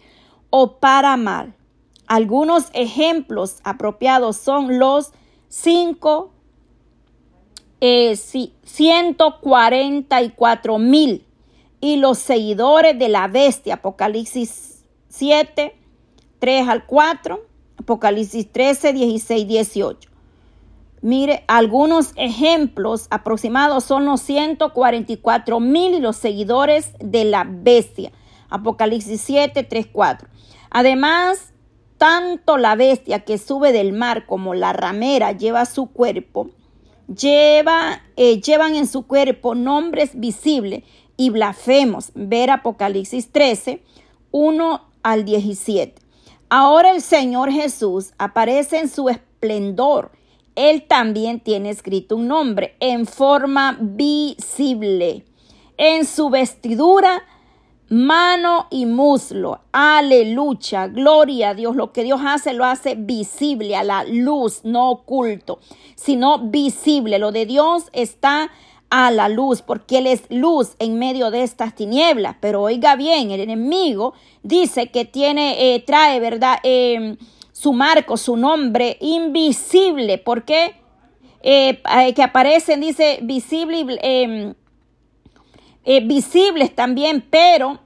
o 0.49 0.79
para 0.79 1.15
mal. 1.15 1.55
Algunos 2.07 2.65
ejemplos 2.73 3.61
apropiados 3.63 4.35
son 4.37 4.79
los 4.79 5.13
5, 5.49 6.31
eh, 7.81 8.15
144 8.15 10.79
mil 10.79 11.25
y 11.79 11.97
los 11.97 12.17
seguidores 12.17 12.97
de 12.97 13.09
la 13.09 13.27
bestia, 13.27 13.75
Apocalipsis 13.75 14.83
7, 15.09 15.75
3 16.39 16.67
al 16.67 16.85
4, 16.85 17.48
Apocalipsis 17.79 18.51
13, 18.51 18.93
16, 18.93 19.47
18. 19.47 20.09
Mire, 21.01 21.45
algunos 21.47 22.11
ejemplos 22.17 23.07
aproximados 23.09 23.85
son 23.85 24.05
los 24.05 24.19
144 24.21 25.59
mil 25.61 26.01
los 26.01 26.17
seguidores 26.17 26.91
de 26.99 27.23
la 27.23 27.47
bestia. 27.47 28.11
Apocalipsis 28.49 29.21
7, 29.21 29.63
3, 29.63 29.87
4. 29.91 30.27
Además, 30.69 31.53
tanto 31.97 32.57
la 32.57 32.75
bestia 32.75 33.21
que 33.21 33.37
sube 33.37 33.71
del 33.71 33.93
mar 33.93 34.25
como 34.25 34.53
la 34.53 34.73
ramera 34.73 35.31
lleva 35.31 35.65
su 35.65 35.87
cuerpo, 35.87 36.49
lleva, 37.07 38.01
eh, 38.17 38.41
llevan 38.41 38.75
en 38.75 38.87
su 38.87 39.07
cuerpo 39.07 39.55
nombres 39.55 40.19
visibles 40.19 40.83
y 41.15 41.29
blasfemos. 41.29 42.11
Ver 42.13 42.49
Apocalipsis 42.49 43.31
13, 43.31 43.81
1 44.31 44.81
al 45.01 45.23
17. 45.23 46.08
Ahora 46.49 46.91
el 46.91 47.01
Señor 47.01 47.51
Jesús 47.51 48.13
aparece 48.17 48.79
en 48.79 48.89
su 48.89 49.09
esplendor 49.09 50.11
él 50.59 50.87
también 50.87 51.39
tiene 51.39 51.69
escrito 51.69 52.17
un 52.17 52.27
nombre 52.27 52.75
en 52.81 53.05
forma 53.05 53.77
visible. 53.79 55.23
En 55.77 56.05
su 56.05 56.29
vestidura, 56.29 57.23
mano 57.87 58.67
y 58.69 58.85
muslo. 58.85 59.61
Aleluya, 59.71 60.87
gloria 60.87 61.51
a 61.51 61.53
Dios. 61.53 61.77
Lo 61.77 61.93
que 61.93 62.03
Dios 62.03 62.19
hace 62.25 62.51
lo 62.51 62.65
hace 62.65 62.95
visible 62.95 63.77
a 63.77 63.85
la 63.85 64.03
luz, 64.03 64.65
no 64.65 64.89
oculto, 64.89 65.59
sino 65.95 66.39
visible. 66.39 67.19
Lo 67.19 67.31
de 67.31 67.45
Dios 67.45 67.85
está 67.93 68.51
a 68.89 69.11
la 69.11 69.29
luz, 69.29 69.61
porque 69.61 69.99
Él 69.99 70.07
es 70.07 70.23
luz 70.29 70.75
en 70.79 70.97
medio 70.97 71.31
de 71.31 71.43
estas 71.43 71.75
tinieblas. 71.75 72.35
Pero 72.39 72.63
oiga 72.63 72.95
bien, 72.95 73.31
el 73.31 73.39
enemigo 73.39 74.13
dice 74.43 74.89
que 74.89 75.05
tiene, 75.05 75.75
eh, 75.75 75.79
trae, 75.81 76.19
¿verdad? 76.19 76.57
Eh, 76.63 77.17
su 77.51 77.73
marco, 77.73 78.17
su 78.17 78.35
nombre 78.37 78.97
invisible. 79.01 80.17
¿Por 80.17 80.43
qué? 80.43 80.75
Eh, 81.41 81.81
eh, 81.99 82.13
que 82.13 82.23
aparecen, 82.23 82.81
dice, 82.81 83.19
visible, 83.21 83.99
em, 84.01 84.53
visibles 86.05 86.75
también, 86.75 87.25
pero, 87.29 87.79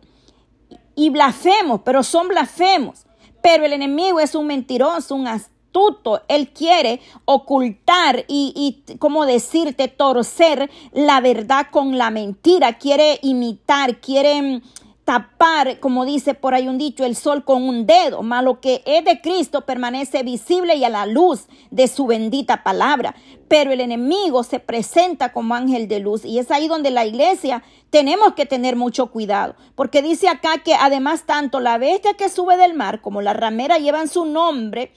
y 0.95 1.09
blasfemos, 1.09 1.81
pero 1.85 2.03
son 2.03 2.27
blasfemos. 2.27 3.05
Pero 3.41 3.65
el 3.65 3.73
enemigo 3.73 4.19
es 4.19 4.35
un 4.35 4.47
mentiroso, 4.47 5.15
un 5.15 5.27
astuto. 5.73 6.21
Él 6.27 6.49
quiere 6.49 7.01
ocultar 7.25 8.25
y, 8.27 8.83
y, 8.87 8.97
como 8.97 9.25
decirte, 9.25 9.87
torcer 9.87 10.69
la 10.93 11.19
verdad 11.21 11.67
con 11.71 11.97
la 11.97 12.11
mentira. 12.11 12.77
Quiere 12.77 13.19
imitar, 13.23 13.97
quiere 13.99 14.61
tapar, 15.05 15.81
como 15.81 16.05
dice 16.05 16.33
por 16.33 16.53
ahí 16.53 16.67
un 16.69 16.77
dicho, 16.77 17.03
el 17.03 17.17
sol 17.17 17.43
con 17.43 17.63
un 17.63 17.85
dedo, 17.85 18.21
mas 18.23 18.41
lo 18.41 18.61
que 18.61 18.81
es 18.85 19.03
de 19.03 19.19
Cristo 19.19 19.65
permanece 19.65 20.23
visible 20.23 20.75
y 20.75 20.85
a 20.85 20.89
la 20.89 21.05
luz 21.05 21.47
de 21.71 21.89
su 21.89 22.05
bendita 22.05 22.63
palabra. 22.63 23.13
Pero 23.49 23.73
el 23.73 23.81
enemigo 23.81 24.43
se 24.43 24.59
presenta 24.59 25.33
como 25.33 25.55
ángel 25.55 25.89
de 25.89 25.99
luz 25.99 26.23
y 26.23 26.39
es 26.39 26.51
ahí 26.51 26.69
donde 26.69 26.89
la 26.89 27.05
iglesia 27.05 27.63
tenemos 27.89 28.33
que 28.33 28.45
tener 28.45 28.77
mucho 28.77 29.07
cuidado, 29.07 29.55
porque 29.75 30.01
dice 30.01 30.29
acá 30.29 30.59
que 30.63 30.73
además 30.73 31.25
tanto 31.25 31.59
la 31.59 31.77
bestia 31.77 32.13
que 32.13 32.29
sube 32.29 32.55
del 32.55 32.73
mar 32.73 33.01
como 33.01 33.21
la 33.21 33.33
ramera 33.33 33.79
llevan 33.79 34.07
su 34.07 34.23
nombre, 34.23 34.93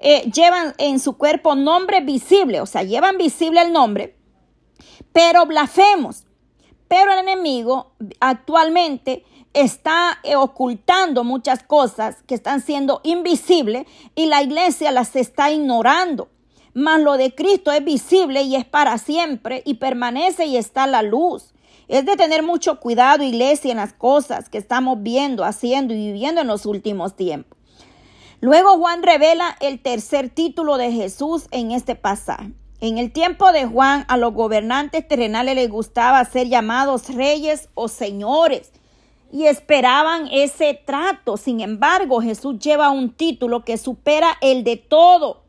eh, 0.00 0.30
llevan 0.30 0.74
en 0.78 0.98
su 0.98 1.18
cuerpo 1.18 1.54
nombre 1.54 2.00
visible, 2.00 2.60
o 2.60 2.66
sea, 2.66 2.82
llevan 2.82 3.18
visible 3.18 3.60
el 3.60 3.72
nombre, 3.72 4.16
pero 5.12 5.46
blasfemos. 5.46 6.24
Pero 6.88 7.12
el 7.12 7.20
enemigo 7.20 7.92
actualmente 8.18 9.24
está 9.52 10.18
eh, 10.24 10.34
ocultando 10.36 11.22
muchas 11.22 11.62
cosas 11.62 12.22
que 12.26 12.34
están 12.34 12.60
siendo 12.60 13.00
invisibles 13.04 13.86
y 14.16 14.26
la 14.26 14.42
iglesia 14.42 14.90
las 14.90 15.14
está 15.14 15.52
ignorando. 15.52 16.28
Mas 16.72 17.00
lo 17.00 17.16
de 17.16 17.34
Cristo 17.34 17.70
es 17.70 17.84
visible 17.84 18.42
y 18.42 18.56
es 18.56 18.64
para 18.64 18.98
siempre 18.98 19.62
y 19.64 19.74
permanece 19.74 20.46
y 20.46 20.56
está 20.56 20.86
la 20.86 21.02
luz. 21.02 21.52
Es 21.88 22.06
de 22.06 22.16
tener 22.16 22.42
mucho 22.42 22.80
cuidado, 22.80 23.22
iglesia, 23.22 23.72
en 23.72 23.78
las 23.78 23.92
cosas 23.92 24.48
que 24.48 24.58
estamos 24.58 25.02
viendo, 25.02 25.44
haciendo 25.44 25.92
y 25.92 25.96
viviendo 25.96 26.40
en 26.40 26.46
los 26.46 26.64
últimos 26.64 27.16
tiempos. 27.16 27.59
Luego 28.40 28.78
Juan 28.78 29.02
revela 29.02 29.56
el 29.60 29.80
tercer 29.80 30.30
título 30.30 30.78
de 30.78 30.92
Jesús 30.92 31.46
en 31.50 31.72
este 31.72 31.94
pasaje. 31.94 32.52
En 32.80 32.96
el 32.96 33.12
tiempo 33.12 33.52
de 33.52 33.66
Juan, 33.66 34.06
a 34.08 34.16
los 34.16 34.32
gobernantes 34.32 35.06
terrenales 35.06 35.54
les 35.54 35.68
gustaba 35.68 36.24
ser 36.24 36.48
llamados 36.48 37.14
reyes 37.14 37.68
o 37.74 37.88
señores 37.88 38.72
y 39.30 39.44
esperaban 39.44 40.26
ese 40.32 40.72
trato. 40.72 41.36
Sin 41.36 41.60
embargo, 41.60 42.22
Jesús 42.22 42.58
lleva 42.58 42.88
un 42.88 43.12
título 43.12 43.62
que 43.62 43.76
supera 43.76 44.38
el 44.40 44.64
de 44.64 44.76
todo, 44.76 45.42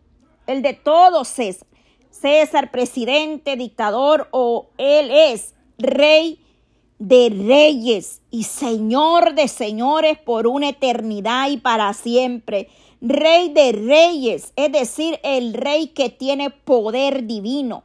el 0.46 0.62
de 0.62 0.74
todo 0.74 1.24
César. 1.24 1.68
César, 2.10 2.72
presidente, 2.72 3.56
dictador 3.56 4.28
o 4.32 4.68
él 4.78 5.10
es 5.12 5.56
rey 5.78 6.40
de 7.02 7.34
reyes 7.36 8.22
y 8.30 8.44
señor 8.44 9.34
de 9.34 9.48
señores 9.48 10.20
por 10.20 10.46
una 10.46 10.70
eternidad 10.70 11.50
y 11.50 11.58
para 11.58 11.92
siempre. 11.94 12.70
Rey 13.02 13.50
de 13.50 13.72
reyes, 13.72 14.54
es 14.56 14.72
decir, 14.72 15.20
el 15.24 15.56
rey 15.56 15.88
que 15.88 16.10
tiene 16.10 16.52
poder 16.52 17.26
divino, 17.26 17.82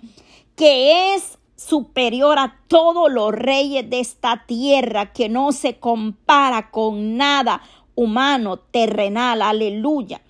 que 0.54 1.14
es 1.14 1.38
superior 1.56 2.38
a 2.38 2.60
todos 2.68 3.10
los 3.10 3.32
reyes 3.32 3.88
de 3.88 4.00
esta 4.00 4.44
tierra, 4.46 5.14
que 5.14 5.30
no 5.30 5.52
se 5.52 5.78
compara 5.78 6.70
con 6.70 7.16
nada 7.16 7.62
humano, 7.94 8.58
terrenal, 8.58 9.40
aleluya. 9.40 10.20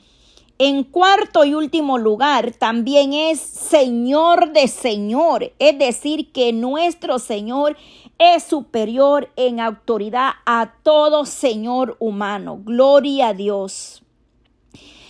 En 0.59 0.85
cuarto 0.85 1.45
y 1.45 1.53
último 1.53 1.99
lugar, 1.99 2.53
también 2.53 3.13
es 3.13 3.41
Señor 3.41 4.55
de 4.55 4.69
señores, 4.69 5.53
es 5.59 5.79
decir, 5.79 6.33
que 6.33 6.55
nuestro 6.55 7.19
Señor 7.19 7.77
es 8.19 8.45
superior 8.45 9.31
en 9.37 9.61
autoridad 9.61 10.31
a 10.47 10.73
todo 10.83 11.27
Señor 11.27 11.99
humano. 11.99 12.59
Gloria 12.65 13.29
a 13.29 13.35
Dios. 13.35 14.03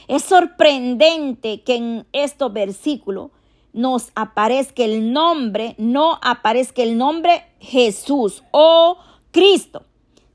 Es 0.09 0.25
sorprendente 0.25 1.63
que 1.63 1.77
en 1.77 2.07
estos 2.13 2.53
versículos 2.53 3.31
nos 3.73 4.11
aparezca 4.17 4.83
el 4.83 5.13
nombre, 5.13 5.77
no 5.79 6.19
aparezca 6.23 6.83
el 6.83 6.99
nombre 6.99 7.45
Jesús 7.61 8.43
o 8.51 8.99
Cristo. 9.31 9.86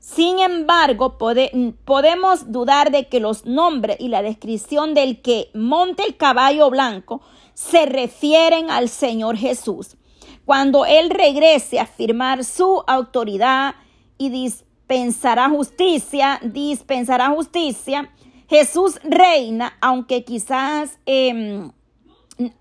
Sin 0.02 0.40
embargo, 0.40 1.16
podemos 1.16 2.50
dudar 2.50 2.90
de 2.90 3.06
que 3.06 3.20
los 3.20 3.46
nombres 3.46 3.98
y 4.00 4.08
la 4.08 4.20
descripción 4.20 4.94
del 4.94 5.22
que 5.22 5.48
monte 5.54 6.02
el 6.02 6.16
caballo 6.16 6.68
blanco 6.70 7.22
se 7.54 7.86
refieren 7.86 8.68
al 8.68 8.88
Señor 8.88 9.36
Jesús. 9.36 9.96
Cuando 10.44 10.84
Él 10.86 11.08
regrese 11.08 11.78
a 11.78 11.86
firmar 11.86 12.42
su 12.42 12.82
autoridad 12.88 13.76
y 14.18 14.30
dispensará 14.30 15.48
justicia, 15.48 16.40
dispensará 16.42 17.28
justicia, 17.30 18.10
Jesús 18.48 18.98
reina, 19.04 19.78
aunque 19.80 20.24
quizás... 20.24 20.98
Em, 21.06 21.70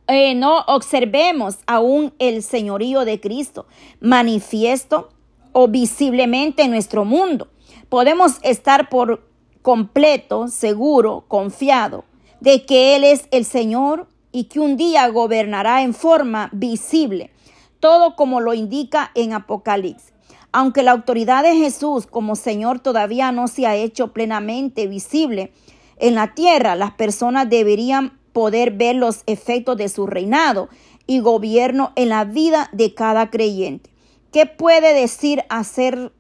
eh, 0.08 0.36
no 0.36 0.60
observemos 0.68 1.58
aún 1.66 2.14
el 2.20 2.44
señorío 2.44 3.04
de 3.04 3.20
Cristo 3.20 3.66
manifiesto 4.00 5.10
o 5.54 5.68
visiblemente 5.68 6.64
en 6.64 6.72
nuestro 6.72 7.06
mundo. 7.06 7.50
Podemos 7.90 8.38
estar 8.44 8.90
por 8.90 9.28
completo, 9.62 10.48
seguro, 10.48 11.26
confiado 11.28 12.06
de 12.40 12.66
que 12.66 12.96
Él 12.96 13.04
es 13.04 13.28
el 13.32 13.46
Señor 13.46 14.08
y 14.32 14.46
que 14.46 14.60
un 14.60 14.78
día 14.78 15.08
gobernará 15.10 15.84
en 15.84 15.94
forma 15.94 16.50
visible, 16.52 17.32
todo 17.80 18.16
como 18.16 18.42
lo 18.42 18.54
indica 18.54 19.12
en 19.16 19.34
Apocalipsis. 19.34 20.12
Aunque 20.52 20.84
la 20.84 20.92
autoridad 20.92 21.44
de 21.44 21.56
Jesús 21.56 22.08
como 22.08 22.36
Señor 22.36 22.80
todavía 22.80 23.32
no 23.32 23.48
se 23.48 23.68
ha 23.68 23.76
hecho 23.76 24.12
plenamente 24.12 24.88
visible 24.88 25.54
en 25.98 26.16
la 26.16 26.34
tierra, 26.34 26.76
las 26.76 26.92
personas 26.92 27.50
deberían 27.50 28.20
poder 28.34 28.72
ver 28.72 28.96
los 28.96 29.24
efectos 29.28 29.78
de 29.78 29.88
su 29.88 30.08
reinado 30.08 30.68
y 31.08 31.20
gobierno 31.20 31.94
en 31.96 32.10
la 32.10 32.26
vida 32.26 32.70
de 32.74 32.94
cada 32.94 33.30
creyente. 33.30 33.91
¿Qué 34.32 34.46
puede 34.46 34.94
decir 34.94 35.44
hacer 35.50 36.14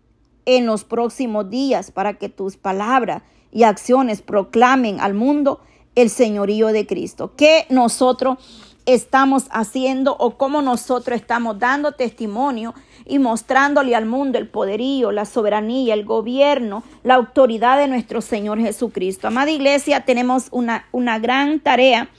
en 0.45 0.65
los 0.65 0.83
próximos 0.83 1.49
días 1.49 1.91
para 1.91 2.15
que 2.15 2.27
tus 2.27 2.57
palabras 2.57 3.23
y 3.53 3.63
acciones 3.63 4.21
proclamen 4.21 4.99
al 4.99 5.13
mundo 5.13 5.61
el 5.95 6.09
señorío 6.09 6.67
de 6.67 6.85
Cristo? 6.85 7.33
¿Qué 7.37 7.65
nosotros 7.69 8.37
estamos 8.85 9.45
haciendo 9.51 10.17
o 10.17 10.37
cómo 10.37 10.61
nosotros 10.61 11.15
estamos 11.15 11.59
dando 11.59 11.93
testimonio 11.93 12.73
y 13.05 13.17
mostrándole 13.19 13.95
al 13.95 14.05
mundo 14.05 14.37
el 14.37 14.49
poderío, 14.49 15.13
la 15.13 15.23
soberanía, 15.23 15.93
el 15.93 16.03
gobierno, 16.03 16.83
la 17.03 17.15
autoridad 17.15 17.77
de 17.77 17.87
nuestro 17.87 18.19
Señor 18.19 18.59
Jesucristo. 18.59 19.27
Amada 19.27 19.51
iglesia, 19.51 20.03
tenemos 20.03 20.47
una, 20.51 20.85
una 20.91 21.17
gran 21.17 21.61
tarea 21.61 22.09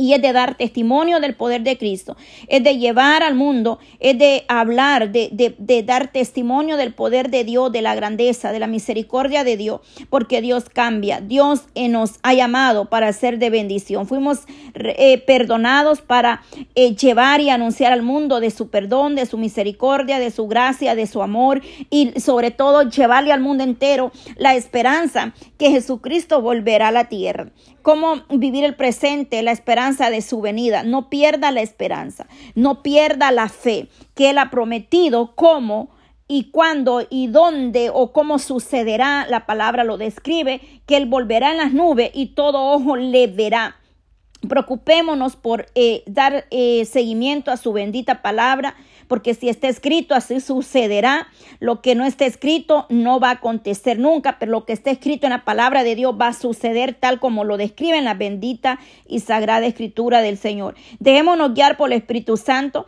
y 0.00 0.14
es 0.14 0.22
de 0.22 0.32
dar 0.32 0.54
testimonio 0.54 1.20
del 1.20 1.34
poder 1.34 1.62
de 1.62 1.76
Cristo, 1.76 2.16
es 2.48 2.64
de 2.64 2.78
llevar 2.78 3.22
al 3.22 3.34
mundo, 3.34 3.78
es 3.98 4.18
de 4.18 4.44
hablar, 4.48 5.12
de, 5.12 5.54
de, 5.58 5.82
dar 5.82 6.10
testimonio 6.10 6.78
del 6.78 6.94
poder 6.94 7.30
de 7.30 7.44
Dios, 7.44 7.70
de 7.70 7.82
la 7.82 7.94
grandeza, 7.94 8.50
de 8.50 8.60
la 8.60 8.66
misericordia 8.66 9.44
de 9.44 9.58
Dios, 9.58 9.80
porque 10.08 10.40
Dios 10.40 10.70
cambia, 10.70 11.20
Dios 11.20 11.64
eh, 11.74 11.88
nos 11.88 12.14
ha 12.22 12.32
llamado 12.32 12.88
para 12.88 13.12
ser 13.12 13.38
de 13.38 13.50
bendición, 13.50 14.06
fuimos 14.06 14.44
eh, 14.74 15.22
perdonados 15.26 16.00
para 16.00 16.42
eh, 16.74 16.96
llevar 16.96 17.42
y 17.42 17.50
anunciar 17.50 17.92
al 17.92 18.02
mundo 18.02 18.40
de 18.40 18.50
su 18.50 18.70
perdón, 18.70 19.16
de 19.16 19.26
su 19.26 19.36
misericordia, 19.36 20.18
de 20.18 20.30
su 20.30 20.48
gracia, 20.48 20.94
de 20.94 21.06
su 21.06 21.22
amor 21.22 21.60
y 21.90 22.18
sobre 22.18 22.50
todo 22.50 22.88
llevarle 22.88 23.32
al 23.32 23.40
mundo 23.40 23.64
entero 23.64 24.12
la 24.36 24.54
esperanza 24.54 25.34
que 25.58 25.70
Jesucristo 25.70 26.40
volverá 26.40 26.88
a 26.88 26.92
la 26.92 27.08
tierra 27.10 27.50
cómo 27.82 28.22
vivir 28.30 28.64
el 28.64 28.76
presente, 28.76 29.42
la 29.42 29.52
esperanza 29.52 30.10
de 30.10 30.22
su 30.22 30.40
venida. 30.40 30.82
No 30.82 31.10
pierda 31.10 31.50
la 31.50 31.60
esperanza, 31.60 32.26
no 32.54 32.82
pierda 32.82 33.30
la 33.30 33.48
fe 33.48 33.88
que 34.14 34.30
Él 34.30 34.38
ha 34.38 34.50
prometido, 34.50 35.34
cómo 35.34 35.90
y 36.28 36.50
cuándo 36.50 37.06
y 37.10 37.26
dónde 37.26 37.90
o 37.92 38.12
cómo 38.12 38.38
sucederá. 38.38 39.26
La 39.28 39.46
palabra 39.46 39.82
lo 39.84 39.98
describe, 39.98 40.60
que 40.86 40.96
Él 40.96 41.06
volverá 41.06 41.50
en 41.50 41.58
las 41.58 41.72
nubes 41.72 42.10
y 42.14 42.34
todo 42.34 42.70
ojo 42.70 42.96
le 42.96 43.26
verá. 43.26 43.76
Preocupémonos 44.48 45.36
por 45.36 45.66
eh, 45.74 46.02
dar 46.06 46.46
eh, 46.50 46.84
seguimiento 46.84 47.50
a 47.50 47.56
su 47.56 47.72
bendita 47.72 48.22
palabra, 48.22 48.74
porque 49.10 49.34
si 49.34 49.48
está 49.48 49.66
escrito, 49.66 50.14
así 50.14 50.38
sucederá. 50.38 51.26
Lo 51.58 51.82
que 51.82 51.96
no 51.96 52.04
está 52.04 52.26
escrito 52.26 52.86
no 52.90 53.18
va 53.18 53.30
a 53.30 53.32
acontecer 53.32 53.98
nunca, 53.98 54.38
pero 54.38 54.52
lo 54.52 54.64
que 54.64 54.72
está 54.72 54.92
escrito 54.92 55.26
en 55.26 55.32
la 55.32 55.44
palabra 55.44 55.82
de 55.82 55.96
Dios 55.96 56.14
va 56.18 56.28
a 56.28 56.32
suceder 56.32 56.94
tal 56.94 57.18
como 57.18 57.42
lo 57.42 57.56
describe 57.56 57.98
en 57.98 58.04
la 58.04 58.14
bendita 58.14 58.78
y 59.08 59.18
sagrada 59.18 59.66
escritura 59.66 60.22
del 60.22 60.38
Señor. 60.38 60.76
Dejémonos 61.00 61.54
guiar 61.54 61.76
por 61.76 61.88
el 61.88 61.98
Espíritu 61.98 62.36
Santo 62.36 62.86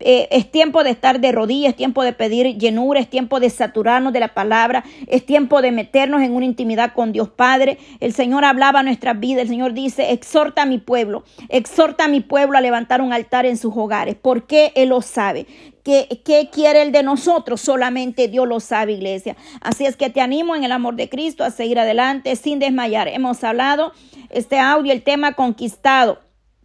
eh, 0.00 0.28
es 0.30 0.50
tiempo 0.50 0.82
de 0.82 0.90
estar 0.90 1.20
de 1.20 1.30
rodillas, 1.30 1.70
es 1.70 1.76
tiempo 1.76 2.02
de 2.02 2.14
pedir 2.14 2.56
llenura, 2.56 3.00
es 3.00 3.10
tiempo 3.10 3.38
de 3.38 3.50
saturarnos 3.50 4.12
de 4.14 4.20
la 4.20 4.28
palabra, 4.28 4.82
es 5.06 5.26
tiempo 5.26 5.60
de 5.60 5.72
meternos 5.72 6.22
en 6.22 6.34
una 6.34 6.46
intimidad 6.46 6.94
con 6.94 7.12
Dios 7.12 7.28
Padre. 7.28 7.78
El 8.00 8.14
Señor 8.14 8.44
hablaba 8.46 8.82
nuestras 8.82 9.20
vidas, 9.20 9.42
el 9.42 9.48
Señor 9.48 9.74
dice, 9.74 10.12
exhorta 10.12 10.62
a 10.62 10.66
mi 10.66 10.78
pueblo, 10.78 11.24
exhorta 11.50 12.06
a 12.06 12.08
mi 12.08 12.20
pueblo 12.20 12.56
a 12.56 12.62
levantar 12.62 13.02
un 13.02 13.12
altar 13.12 13.44
en 13.44 13.58
sus 13.58 13.76
hogares, 13.76 14.16
porque 14.20 14.72
Él 14.74 14.88
lo 14.88 15.02
sabe. 15.02 15.46
¿Qué, 15.84 16.22
¿Qué 16.24 16.48
quiere 16.50 16.82
Él 16.82 16.92
de 16.92 17.02
nosotros? 17.02 17.60
Solamente 17.60 18.28
Dios 18.28 18.48
lo 18.48 18.60
sabe, 18.60 18.92
iglesia. 18.92 19.36
Así 19.60 19.84
es 19.84 19.96
que 19.96 20.08
te 20.08 20.20
animo 20.20 20.56
en 20.56 20.64
el 20.64 20.72
amor 20.72 20.96
de 20.96 21.08
Cristo 21.08 21.44
a 21.44 21.50
seguir 21.50 21.78
adelante 21.78 22.36
sin 22.36 22.58
desmayar. 22.58 23.08
Hemos 23.08 23.44
hablado 23.44 23.92
este 24.30 24.58
audio, 24.58 24.92
el 24.92 25.02
tema 25.02 25.32
conquistado, 25.34 26.20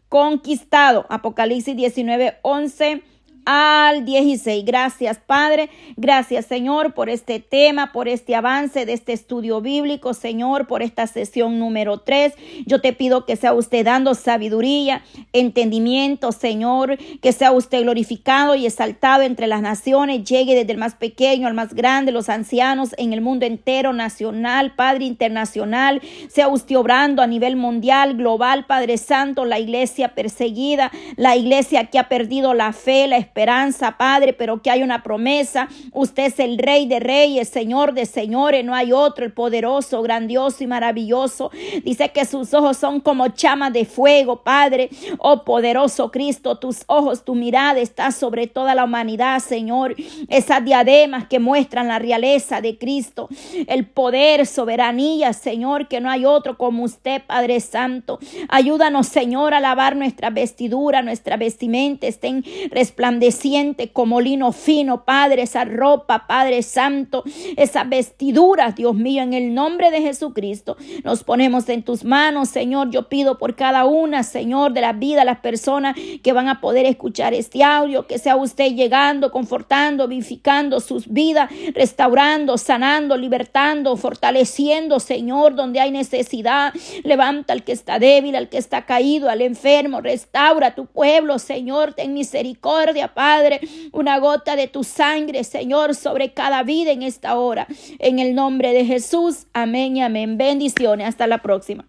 conquistado, 0.07 1.05
Apocalipsis 1.09 1.75
19, 1.75 2.37
11 2.41 3.03
al 3.45 4.05
16. 4.05 4.65
Gracias, 4.65 5.19
Padre. 5.19 5.69
Gracias, 5.95 6.45
Señor, 6.45 6.93
por 6.93 7.09
este 7.09 7.39
tema, 7.39 7.91
por 7.91 8.07
este 8.07 8.35
avance 8.35 8.85
de 8.85 8.93
este 8.93 9.13
estudio 9.13 9.61
bíblico, 9.61 10.13
Señor, 10.13 10.65
por 10.67 10.81
esta 10.81 11.05
sesión 11.05 11.59
número 11.59 11.99
3. 11.99 12.33
Yo 12.65 12.81
te 12.81 12.93
pido 12.93 13.25
que 13.25 13.35
sea 13.35 13.53
usted 13.53 13.85
dando 13.85 14.15
sabiduría, 14.15 15.03
entendimiento, 15.31 16.31
Señor, 16.31 16.97
que 17.21 17.31
sea 17.31 17.51
usted 17.51 17.83
glorificado 17.83 18.55
y 18.55 18.65
exaltado 18.65 19.21
entre 19.21 19.47
las 19.47 19.61
naciones, 19.61 20.23
llegue 20.23 20.55
desde 20.55 20.71
el 20.71 20.79
más 20.79 20.95
pequeño 20.95 21.47
al 21.47 21.53
más 21.53 21.73
grande, 21.73 22.11
los 22.11 22.29
ancianos 22.29 22.95
en 22.97 23.13
el 23.13 23.21
mundo 23.21 23.45
entero, 23.45 23.93
nacional, 23.93 24.73
Padre 24.75 25.05
internacional, 25.05 26.01
sea 26.29 26.47
usted 26.47 26.75
obrando 26.77 27.21
a 27.21 27.27
nivel 27.27 27.55
mundial, 27.55 28.15
global, 28.15 28.65
Padre 28.65 28.97
Santo, 28.97 29.45
la 29.45 29.59
iglesia 29.59 30.15
perseguida, 30.15 30.91
la 31.15 31.35
iglesia 31.35 31.85
que 31.85 31.99
ha 31.99 32.09
perdido 32.09 32.53
la 32.53 32.73
fe, 32.73 33.07
la 33.07 33.17
esperanza 33.17 33.34
esperanza, 33.35 33.97
Padre, 33.97 34.31
pero 34.31 34.61
que 34.61 34.71
hay 34.71 34.81
una 34.81 35.03
promesa. 35.03 35.67
Usted 35.91 36.27
es 36.27 36.39
el 36.39 36.57
Rey 36.57 36.87
de 36.87 37.01
Reyes, 37.01 37.49
Señor 37.49 37.93
de 37.93 38.05
Señores, 38.05 38.63
no 38.63 38.73
hay 38.73 38.93
otro, 38.93 39.25
el 39.25 39.33
poderoso, 39.33 40.01
grandioso 40.01 40.63
y 40.63 40.67
maravilloso. 40.67 41.51
Dice 41.83 42.13
que 42.13 42.23
sus 42.23 42.53
ojos 42.53 42.77
son 42.77 43.01
como 43.01 43.27
llamas 43.27 43.73
de 43.73 43.83
fuego, 43.83 44.41
Padre. 44.41 44.89
Oh 45.17 45.43
poderoso 45.43 46.11
Cristo, 46.11 46.59
tus 46.59 46.85
ojos, 46.87 47.25
tu 47.25 47.35
mirada 47.35 47.81
está 47.81 48.11
sobre 48.11 48.47
toda 48.47 48.73
la 48.73 48.85
humanidad, 48.85 49.39
Señor. 49.39 49.95
Esas 50.29 50.63
diademas 50.63 51.27
que 51.27 51.39
muestran 51.39 51.89
la 51.89 51.99
realeza 51.99 52.61
de 52.61 52.77
Cristo, 52.77 53.27
el 53.67 53.85
poder, 53.85 54.45
soberanía, 54.45 55.33
Señor, 55.33 55.89
que 55.89 55.99
no 55.99 56.09
hay 56.09 56.23
otro 56.23 56.57
como 56.57 56.85
usted, 56.85 57.21
Padre 57.27 57.59
Santo. 57.59 58.17
Ayúdanos, 58.47 59.07
Señor, 59.07 59.53
a 59.53 59.59
lavar 59.59 59.97
nuestra 59.97 60.29
vestidura, 60.29 61.01
nuestra 61.01 61.35
vestimenta 61.35 62.07
estén 62.07 62.41
resplandecientes 62.71 63.24
siente 63.31 63.91
como 63.91 64.21
lino 64.21 64.51
fino, 64.51 65.03
Padre, 65.05 65.43
esa 65.43 65.65
ropa, 65.65 66.27
Padre 66.27 66.61
Santo, 66.63 67.23
esas 67.57 67.87
vestiduras, 67.87 68.75
Dios 68.75 68.95
mío, 68.95 69.23
en 69.23 69.33
el 69.33 69.53
nombre 69.53 69.91
de 69.91 70.01
Jesucristo, 70.01 70.77
nos 71.03 71.23
ponemos 71.23 71.67
en 71.69 71.83
tus 71.83 72.03
manos, 72.03 72.49
Señor. 72.49 72.89
Yo 72.89 73.09
pido 73.09 73.37
por 73.37 73.55
cada 73.55 73.85
una, 73.85 74.23
Señor, 74.23 74.73
de 74.73 74.81
la 74.81 74.93
vida, 74.93 75.23
las 75.23 75.39
personas 75.39 75.95
que 76.23 76.33
van 76.33 76.47
a 76.47 76.61
poder 76.61 76.85
escuchar 76.85 77.33
este 77.33 77.63
audio, 77.63 78.07
que 78.07 78.17
sea 78.17 78.35
usted 78.35 78.73
llegando, 78.73 79.31
confortando, 79.31 80.07
vivificando 80.07 80.79
sus 80.79 81.07
vidas, 81.07 81.49
restaurando, 81.73 82.57
sanando, 82.57 83.17
libertando, 83.17 83.95
fortaleciendo, 83.97 84.99
Señor, 84.99 85.55
donde 85.55 85.79
hay 85.79 85.91
necesidad. 85.91 86.73
Levanta 87.03 87.53
al 87.53 87.63
que 87.63 87.71
está 87.71 87.99
débil, 87.99 88.35
al 88.35 88.49
que 88.49 88.57
está 88.57 88.85
caído, 88.85 89.29
al 89.29 89.41
enfermo, 89.41 90.01
restaura 90.01 90.75
tu 90.75 90.85
pueblo, 90.85 91.39
Señor, 91.39 91.93
ten 91.93 92.13
misericordia, 92.13 93.13
Padre, 93.15 93.61
una 93.93 94.19
gota 94.19 94.55
de 94.55 94.67
tu 94.67 94.83
sangre, 94.83 95.43
Señor, 95.45 95.95
sobre 95.95 96.33
cada 96.33 96.61
vida 96.63 96.91
en 96.91 97.01
esta 97.01 97.37
hora. 97.37 97.65
En 97.97 98.19
el 98.19 98.35
nombre 98.35 98.73
de 98.73 98.85
Jesús, 98.85 99.47
amén 99.53 99.97
y 99.97 100.03
amén. 100.03 100.37
Bendiciones. 100.37 101.07
Hasta 101.07 101.25
la 101.25 101.41
próxima. 101.41 101.85